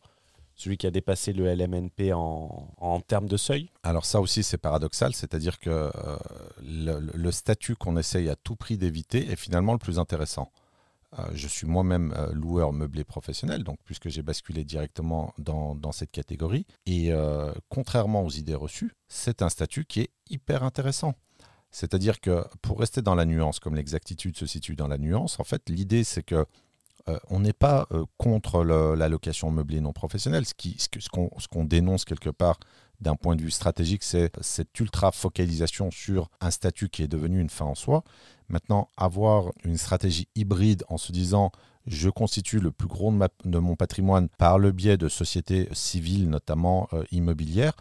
[0.55, 3.71] celui qui a dépassé le LMNP en, termes de seuil?
[3.83, 6.17] Alors ça aussi c'est paradoxal, c'est-à-dire que euh,
[6.63, 10.53] le, statut qu'on essaye à tout prix d'éviter est finalement le plus intéressant.
[11.19, 16.11] Euh, je suis moi-même euh, loueur meublé professionnel, donc puisque j'ai basculé directement dans, cette
[16.11, 16.67] catégorie.
[16.87, 17.11] Et
[17.69, 21.15] contrairement aux idées reçues, c'est un statut qui est hyper intéressant.
[21.71, 25.45] C'est-à-dire que pour rester dans la nuance, comme l'exactitude se situe dans la nuance, en
[25.45, 26.47] fait l'idée c'est que
[27.09, 30.45] euh, on n'est pas euh, contre la location meublée non professionnelle.
[30.47, 32.59] Ce qu'on ce dénonce quelque part
[33.03, 37.41] d'un point de vue stratégique, c'est cette ultra focalisation sur un statut qui est devenu
[37.41, 38.05] une fin en soi.
[38.49, 41.51] Maintenant, avoir une stratégie hybride en se disant
[41.87, 43.13] je constitue le plus gros
[43.45, 47.75] de, mon patrimoine par le biais de sociétés civiles, notamment euh, immobilières,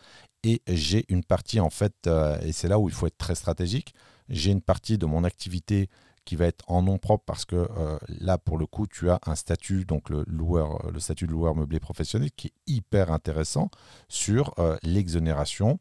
[0.43, 2.09] et j'ai une partie en fait,
[2.41, 3.93] et c'est là où il faut être très stratégique,
[4.27, 5.87] j'ai une partie de mon activité
[6.25, 9.19] qui va être en nom propre parce que euh, là, pour le coup, tu as
[9.25, 13.69] un statut, donc le, loueur, le statut de loueur meublé professionnel, qui est hyper intéressant
[14.07, 15.79] sur euh, l'exonération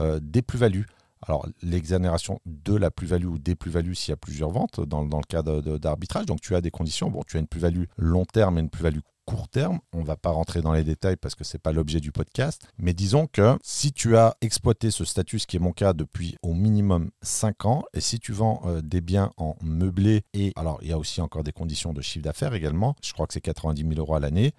[0.00, 0.86] euh, des plus-values.
[1.26, 5.26] Alors, l'exonération de la plus-value ou des plus-values s'il y a plusieurs ventes dans, le
[5.26, 6.26] cas d'arbitrage.
[6.26, 7.10] Donc, tu as des conditions.
[7.10, 9.80] Bon, tu as une plus-value long terme et une plus-value court terme.
[9.92, 12.12] On ne va pas rentrer dans les détails parce que ce n'est pas l'objet du
[12.12, 12.68] podcast.
[12.78, 16.36] Mais disons que si tu as exploité ce statut, ce qui est mon cas depuis
[16.42, 20.78] au minimum 5 ans, et si tu vends euh, des biens en meublé, et alors
[20.82, 23.40] il y a aussi encore des conditions de chiffre d'affaires également, je crois que c'est
[23.40, 24.54] 90 000 euros à l'année,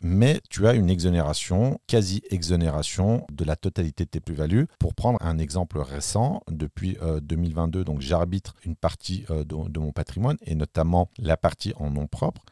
[0.00, 4.66] mais tu as une exonération, quasi-exonération de la totalité de tes plus-values.
[4.78, 9.92] Pour prendre un exemple récent, depuis 2022, euh, donc j'arbitre une partie euh, de, mon
[9.92, 12.44] patrimoine, et notamment la partie en nom propre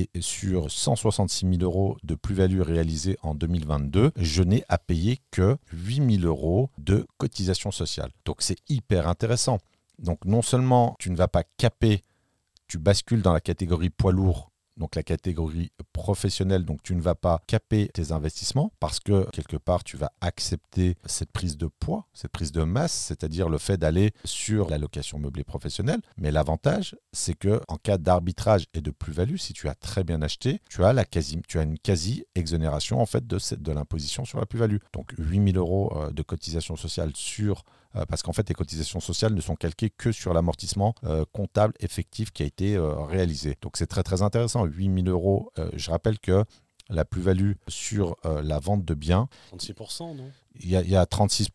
[0.00, 5.56] et sur 166 000 euros de plus-value réalisée en 2022, je n'ai à payer que
[5.72, 8.10] 8 000 euros de cotisation sociale.
[8.24, 9.58] Donc c'est hyper intéressant.
[9.98, 12.02] Donc non seulement tu ne vas pas caper,
[12.68, 17.14] tu bascules dans la catégorie poids lourd donc la catégorie professionnelle, donc tu ne vas
[17.14, 22.06] pas caper tes investissements parce que quelque part tu vas accepter cette prise de poids,
[22.12, 26.00] cette prise de masse, c'est-à-dire le fait d'aller sur la location meublée professionnelle.
[26.18, 30.22] Mais l'avantage, c'est que en cas d'arbitrage et de plus-value, si tu as très bien
[30.22, 34.78] acheté, tu as, la quasi, une quasi-exonération en fait de, de l'imposition sur la plus-value.
[34.92, 37.64] Donc 8000 euros euh, de cotisation sociale sur
[38.08, 42.30] parce qu'en fait, les cotisations sociales ne sont calquées que sur l'amortissement euh, comptable effectif
[42.30, 43.56] qui a été euh, réalisé.
[43.62, 44.64] Donc c'est très très intéressant.
[44.64, 46.44] 8000 euros, je rappelle que
[46.88, 49.28] la plus-value sur la vente de biens.
[49.52, 50.30] 36%, non?
[50.60, 51.48] il y, a, 36,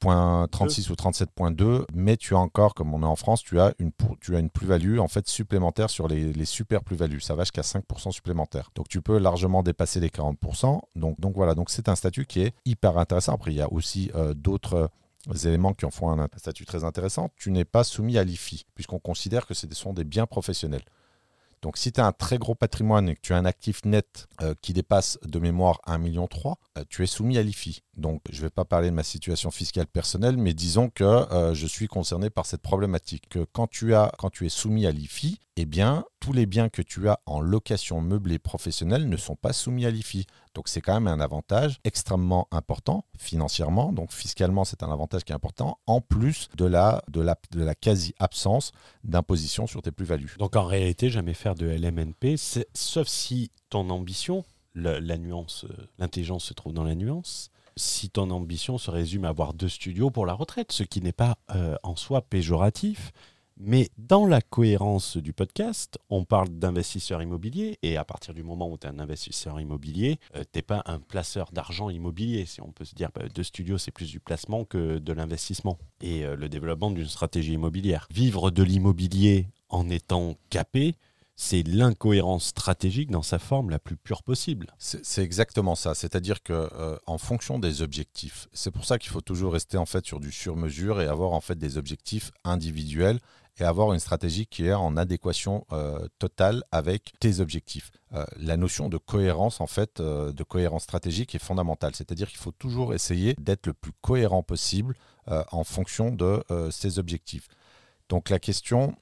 [0.52, 3.92] 36 ou 37.2, mais tu as encore, comme on est en France, tu as une,
[4.20, 7.22] tu as une plus-value en fait supplémentaire sur les, les super plus-values.
[7.22, 8.70] Ça va jusqu'à 5% supplémentaire.
[8.76, 10.82] Donc tu peux largement dépasser les 40%.
[10.96, 13.34] Donc, donc voilà, donc c'est un statut qui est hyper intéressant.
[13.34, 14.90] Après, il y a aussi d'autres
[15.44, 19.00] éléments qui en font un statut très intéressant, tu n'es pas soumis à l'IFI, puisqu'on
[19.00, 20.84] considère que ce sont des biens professionnels.
[21.62, 24.28] Donc si tu as un très gros patrimoine et que tu as un actif net
[24.42, 26.28] euh, qui dépasse de mémoire 1,3 million,
[26.78, 27.84] euh, tu es soumis à l'IFI.
[27.98, 31.54] Donc je ne vais pas parler de ma situation fiscale personnelle, mais disons que euh,
[31.54, 33.30] je suis concerné par cette problématique.
[33.30, 36.82] Que quand tu, quand tu es soumis à l'IFI, eh bien, tous les biens que
[36.82, 40.26] tu as en location meublée professionnelle ne sont pas soumis à l'IFI.
[40.54, 43.94] Donc c'est quand même un avantage extrêmement important financièrement.
[43.94, 48.72] Donc fiscalement, c'est un avantage qui est important, en plus de la, de la, quasi-absence
[49.04, 50.36] d'imposition sur tes plus-values.
[50.40, 52.36] Donc en réalité, jamais faire de LMNP,
[52.74, 54.44] sauf si ton ambition,
[54.76, 59.30] la, nuance, euh, l'intelligence se trouve dans la nuance, si ton ambition se résume à
[59.30, 63.12] avoir deux studios pour la retraite, ce qui n'est pas euh, en soi péjoratif,
[63.64, 68.68] mais dans la cohérence du podcast, on parle d'investisseurs immobiliers et à partir du moment
[68.70, 72.46] où tu es un investisseur immobilier, euh, tu n'es pas un placeur d'argent immobilier.
[72.48, 75.78] Si on peut se dire, bah, de studio, c'est plus du placement que de l'investissement
[76.02, 78.08] et euh, le développement d'une stratégie immobilière.
[78.12, 80.96] Vivre de l'immobilier en étant capé,
[81.36, 84.68] c'est l'incohérence stratégique dans sa forme la plus pure possible.
[84.78, 85.96] C'est exactement ça.
[85.96, 89.86] C'est-à-dire que euh, en fonction des objectifs, c'est pour ça qu'il faut toujours rester en
[89.86, 93.20] fait sur du sur-mesure et avoir en fait des objectifs individuels
[93.60, 97.92] et avoir une stratégie qui est en adéquation euh, totale avec tes objectifs.
[98.14, 101.96] Euh, la notion de cohérence, en fait, euh, de cohérence stratégique est fondamentale.
[101.96, 104.96] C'est-à-dire qu'il faut toujours essayer d'être le plus cohérent possible
[105.52, 107.48] en fonction de ses objectifs.
[108.10, 108.96] Donc la question,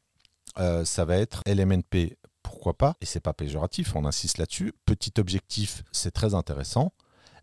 [0.57, 4.73] ça va être LMNP, pourquoi pas Et c'est pas péjoratif, on insiste là-dessus.
[4.85, 6.91] Petit objectif, c'est très intéressant.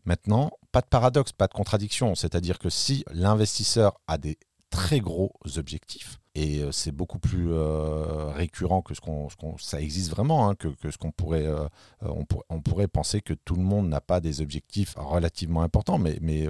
[0.04, 2.14] Maintenant, pas de paradoxe, pas de contradiction.
[2.14, 4.38] C'est-à-dire que si l'investisseur a des
[4.70, 9.28] très gros objectifs, et euh, c'est beaucoup plus euh, récurrent que ce qu'on,
[9.58, 11.66] ça existe vraiment, hein, que, ce qu'on pourrait, euh,
[12.02, 16.46] on, pourrait penser que tout le monde n'a pas des objectifs relativement importants, mais, mais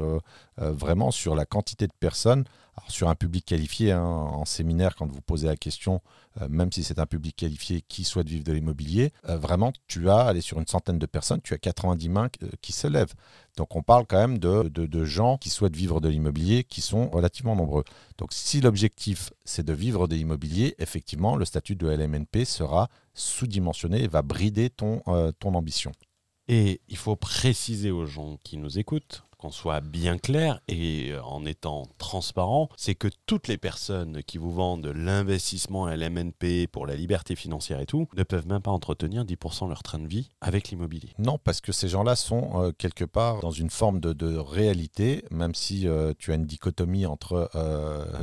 [0.58, 2.44] vraiment sur la quantité de personnes,
[2.88, 6.02] sur un public qualifié, hein, en séminaire, quand vous posez la question,
[6.48, 10.40] même si c'est un public qualifié qui souhaite vivre de l'immobilier, vraiment, tu as, allez,
[10.40, 12.28] sur une centaine de personnes, tu as 90 mains
[12.60, 13.14] qui se lèvent.
[13.56, 17.08] Donc on parle quand même de, de, gens qui souhaitent vivre de l'immobilier, qui sont
[17.08, 17.84] relativement nombreux.
[18.18, 24.02] Donc si l'objectif c'est de vivre de l'immobilier, effectivement, le statut de LMNP sera sous-dimensionné
[24.02, 25.92] et va brider euh, ton ambition.
[26.48, 31.22] Et il faut préciser aux gens qui nous écoutent qu'on soit bien clair et euh,
[31.22, 36.94] en étant transparent, c'est que toutes les personnes qui vous vendent l'investissement LMNP pour la
[36.94, 40.30] liberté financière et tout ne peuvent même pas entretenir 10% de leur train de vie
[40.40, 41.10] avec l'immobilier.
[41.18, 45.54] Non, parce que ces gens-là sont euh, quelque part dans une forme de, réalité, même
[45.54, 47.50] si euh, tu as une dichotomie entre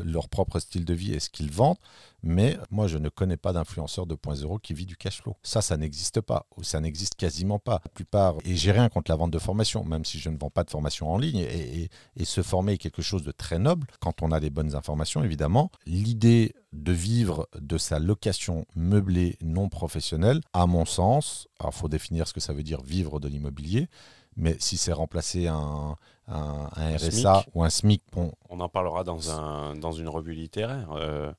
[0.04, 1.78] leur propre style de vie et ce qu'ils vendent.
[2.24, 5.36] Mais moi, je ne connais pas d'influenceur 2.0 qui vit du cash flow.
[5.44, 7.82] Ça, ça n'existe pas, ou ça n'existe quasiment pas.
[7.84, 10.50] La plupart, et j'ai rien contre la vente de formation, même si je ne vends
[10.50, 11.90] pas de formation en ligne, et,
[12.24, 15.70] se former est quelque chose de très noble, quand on a les bonnes informations, évidemment.
[15.86, 21.90] L'idée de vivre de sa location meublée non professionnelle, à mon sens, alors il faut
[21.90, 23.90] définir ce que ça veut dire vivre de l'immobilier,
[24.38, 25.98] mais si c'est remplacer un,
[26.28, 28.32] un, RSA ou un SMIC, bon.
[28.50, 30.92] On en parlera dans, un, dans une revue littéraire.
[30.94, 31.32] Euh,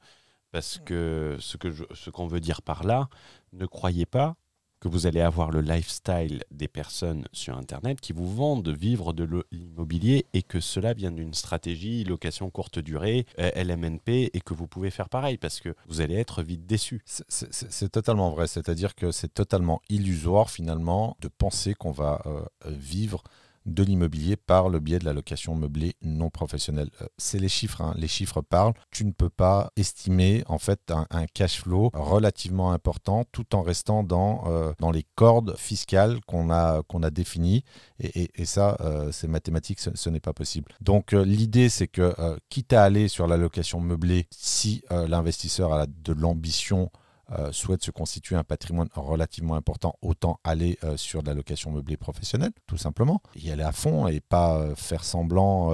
[0.54, 3.08] parce que ce que ce qu'on veut dire par là,
[3.54, 4.36] ne croyez pas
[4.78, 9.12] que vous allez avoir le lifestyle des personnes sur Internet qui vous vendent de vivre
[9.12, 14.54] de l'immobilier et que cela vient d'une stratégie location courte durée, euh, LMNP, et que
[14.54, 17.02] vous pouvez faire pareil parce que vous allez être vite déçu.
[17.06, 23.24] C'est totalement vrai, c'est-à-dire que c'est totalement illusoire finalement de penser qu'on va euh, vivre
[23.66, 26.90] de l'immobilier par le biais de la location meublée non professionnelle.
[27.00, 27.94] Euh, c'est les chiffres, hein.
[27.96, 28.74] les chiffres parlent.
[28.90, 34.02] Tu ne peux pas estimer en fait un, cash flow relativement important tout en restant
[34.02, 37.64] dans, euh, dans les cordes fiscales qu'on a, a définies.
[37.98, 40.72] Et, ça, euh, c'est mathématique, ce, n'est pas possible.
[40.80, 42.14] Donc l'idée, c'est que
[42.50, 46.90] quitte à aller sur la location meublée, si l'investisseur a de l'ambition
[47.32, 51.70] euh, souhaite se constituer un patrimoine relativement important, autant aller euh, sur de la location
[51.70, 53.22] meublée professionnelle, tout simplement.
[53.34, 55.72] Y aller à fond et pas euh, faire semblant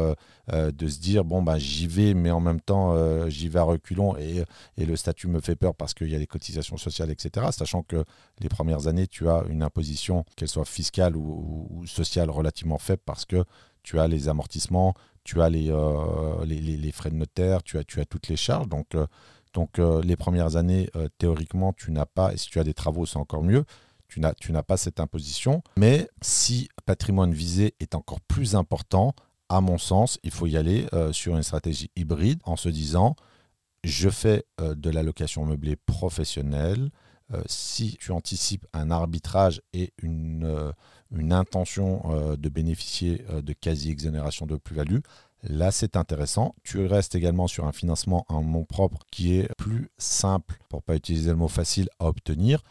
[0.53, 4.17] de se dire bon, bah, j'y vais, mais en même temps, j'y vais à reculons
[4.17, 4.45] et,
[4.77, 7.47] et, le statut me fait peur parce qu'il y a des cotisations sociales, etc.
[7.53, 8.05] Sachant que
[8.41, 13.25] les premières années, tu as une imposition, qu'elle soit fiscale ou, sociale, relativement faible parce
[13.25, 13.45] que
[13.83, 15.73] tu as les amortissements, tu as les,
[16.45, 18.69] les, les, frais de notaire, tu as, tu as toutes les charges.
[18.69, 18.97] Donc,
[19.53, 22.75] donc euh, les premières années, euh, théoriquement, tu n'as pas, et si tu as des
[22.75, 23.65] travaux, c'est encore mieux,
[24.09, 25.63] tu n'as, pas cette imposition.
[25.77, 29.15] Mais si patrimoine visé est encore plus important,
[29.49, 33.15] à mon sens, il faut y aller euh, sur une stratégie hybride en se disant,
[33.85, 36.91] je fais de la location meublée professionnelle.
[37.47, 40.75] si tu anticipes un arbitrage et une,
[41.13, 44.99] une intention de bénéficier de quasi-exonération de plus-value,
[45.43, 46.55] Là, c'est intéressant.
[46.63, 50.97] Tu restes également sur un financement en nom propre qui est plus simple, pour pas
[50.97, 52.63] utiliser le mot facile, à obtenir.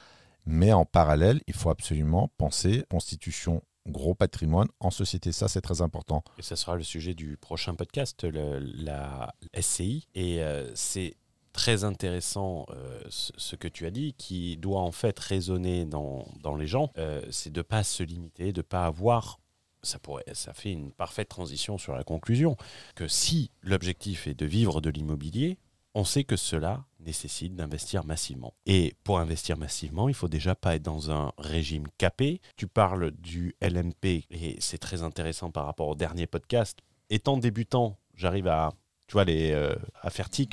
[0.45, 5.31] Mais en parallèle, il faut absolument penser constitution gros patrimoine en société.
[5.31, 6.23] Ça, c'est très important.
[6.37, 10.07] Et ça sera le sujet du prochain podcast, la SCI.
[10.15, 11.15] Et euh, c'est
[11.53, 16.25] très intéressant euh, ce, que tu as dit, qui doit en fait résonner dans,
[16.57, 16.91] les gens.
[16.97, 19.39] Euh, c'est de ne pas se limiter, de ne pas avoir
[19.83, 22.57] ça, pourrait, ça fait une parfaite transition sur la conclusion,
[22.95, 25.57] que si l'objectif est de vivre de l'immobilier,
[25.95, 28.53] on sait que cela nécessite d'investir massivement.
[28.65, 32.41] Et pour investir massivement, il faut déjà pas être dans un régime capé.
[32.57, 36.79] Tu parles du LMP et c'est très intéressant par rapport au dernier podcast.
[37.09, 38.71] Étant débutant, j'arrive à
[39.09, 39.73] tu vois, les euh,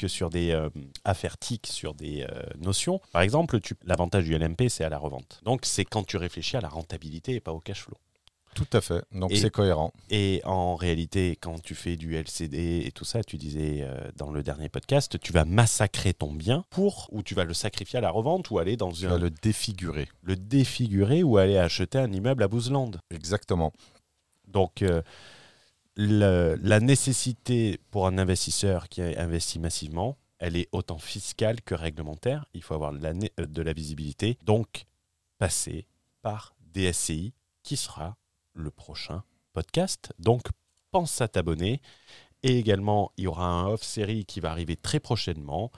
[0.08, 0.70] sur des euh,
[1.64, 3.00] sur des euh, notions.
[3.12, 5.40] Par exemple, l'avantage du LMP, c'est à la revente.
[5.44, 7.98] Donc, c'est quand tu réfléchis à la rentabilité et pas au cash flow.
[8.56, 9.04] Tout à fait.
[9.12, 9.92] Donc c'est cohérent.
[10.08, 14.30] Et en réalité, quand tu fais du LCD et tout ça, tu disais euh, dans
[14.30, 18.00] le dernier podcast, tu vas massacrer ton bien pour, ou tu vas le sacrifier à
[18.00, 20.08] la revente, ou aller dans tu Vas le défigurer.
[20.22, 22.92] Le défigurer ou aller acheter un immeuble à Bouzeland.
[23.10, 23.74] Exactement.
[24.48, 25.02] Donc euh,
[25.96, 32.46] la nécessité pour un investisseur qui a investi massivement, elle est autant fiscale que réglementaire.
[32.54, 34.38] Il faut avoir de la, euh, de la visibilité.
[34.44, 34.86] Donc,
[35.36, 35.86] passer
[36.22, 38.16] par DSCI qui sera
[38.56, 40.12] le prochain podcast.
[40.18, 40.42] Donc,
[40.90, 41.80] pense à t'abonner.
[42.42, 45.70] Et également, il y aura un off-série qui va arriver très prochainement,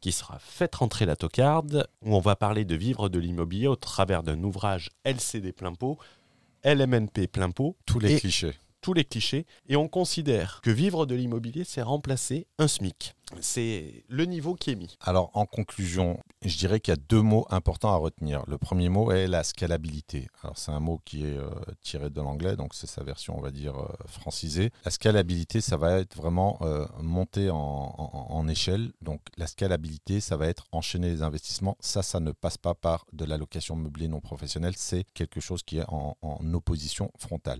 [0.00, 3.76] qui sera Faites rentrer la tocarde, où on va parler de vivre de l'immobilier au
[3.76, 5.98] travers d'un ouvrage LCD plein pot,
[6.64, 7.76] LMNP plein pot.
[7.86, 8.54] Tous les clichés
[8.86, 13.16] tous les clichés et on considère que vivre de l'immobilier, c'est remplacer un SMIC.
[13.40, 14.96] C'est le niveau qui est mis.
[15.00, 18.44] Alors en conclusion, je dirais qu'il y a deux mots importants à retenir.
[18.46, 20.28] Le premier mot est la scalabilité.
[20.44, 21.50] Alors c'est un mot qui est euh,
[21.82, 24.70] tiré de l'anglais, donc c'est sa version, on va dire, euh, francisée.
[24.84, 28.92] La scalabilité, ça va être vraiment euh, monter en, échelle.
[29.02, 31.76] Donc la scalabilité, ça va être enchaîner les investissements.
[31.80, 34.74] Ça, ça ne passe pas par de l'allocation meublée non professionnelle.
[34.76, 36.14] C'est quelque chose qui est en
[36.54, 37.58] opposition frontale.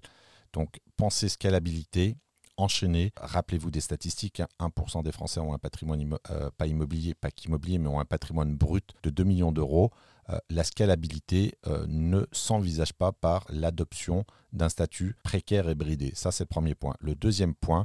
[0.56, 2.16] Donc pensez scalabilité,
[2.56, 3.12] enchaîner.
[3.18, 5.02] Rappelez-vous des statistiques, 1% hein.
[5.02, 8.94] des Français ont un patrimoine euh, pas immobilier, pas qu'immobilier, mais ont un patrimoine brut
[9.02, 9.90] de 2 millions d'euros.
[10.30, 16.12] Euh, la scalabilité euh, ne s'envisage pas par l'adoption d'un statut précaire et bridé.
[16.14, 16.94] Ça, c'est le premier point.
[17.00, 17.84] Le deuxième point,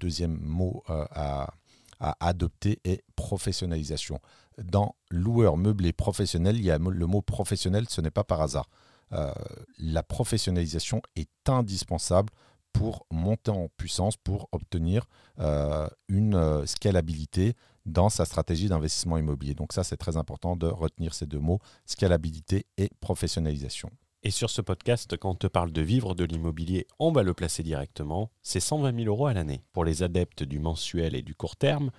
[0.00, 1.54] deuxième mot à,
[2.00, 4.20] adopter est professionnalisation.
[4.60, 8.68] Dans loueur meublé professionnel, il y a le mot professionnel, ce n'est pas par hasard.
[9.10, 12.30] La professionnalisation est indispensable
[12.72, 15.06] pour monter en puissance, pour obtenir
[15.40, 17.54] euh, une euh, scalabilité
[17.86, 19.54] dans sa stratégie d'investissement immobilier.
[19.54, 23.90] Donc ça, c'est très important de retenir ces deux mots, scalabilité et professionnalisation.
[24.22, 27.34] Et sur ce podcast, quand on te parle de vivre de l'immobilier, on va le
[27.34, 28.30] placer directement.
[28.42, 29.62] C'est 120 000 euros à l'année.
[29.72, 31.90] Pour les adeptes du mensuel et du court terme,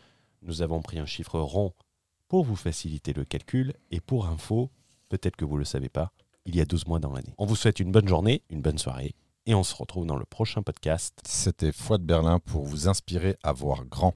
[0.41, 1.73] nous avons pris un chiffre rond
[2.27, 3.73] pour vous faciliter le calcul.
[3.89, 4.69] Et pour info,
[5.07, 6.11] peut-être que vous ne le savez pas,
[6.49, 7.33] il y a 12 mois dans l'année.
[7.37, 9.13] On vous souhaite une bonne journée, une bonne soirée
[9.45, 11.19] et on se retrouve dans le prochain podcast.
[11.25, 14.07] C'était Foi de Berlin pour vous inspirer à voir grand.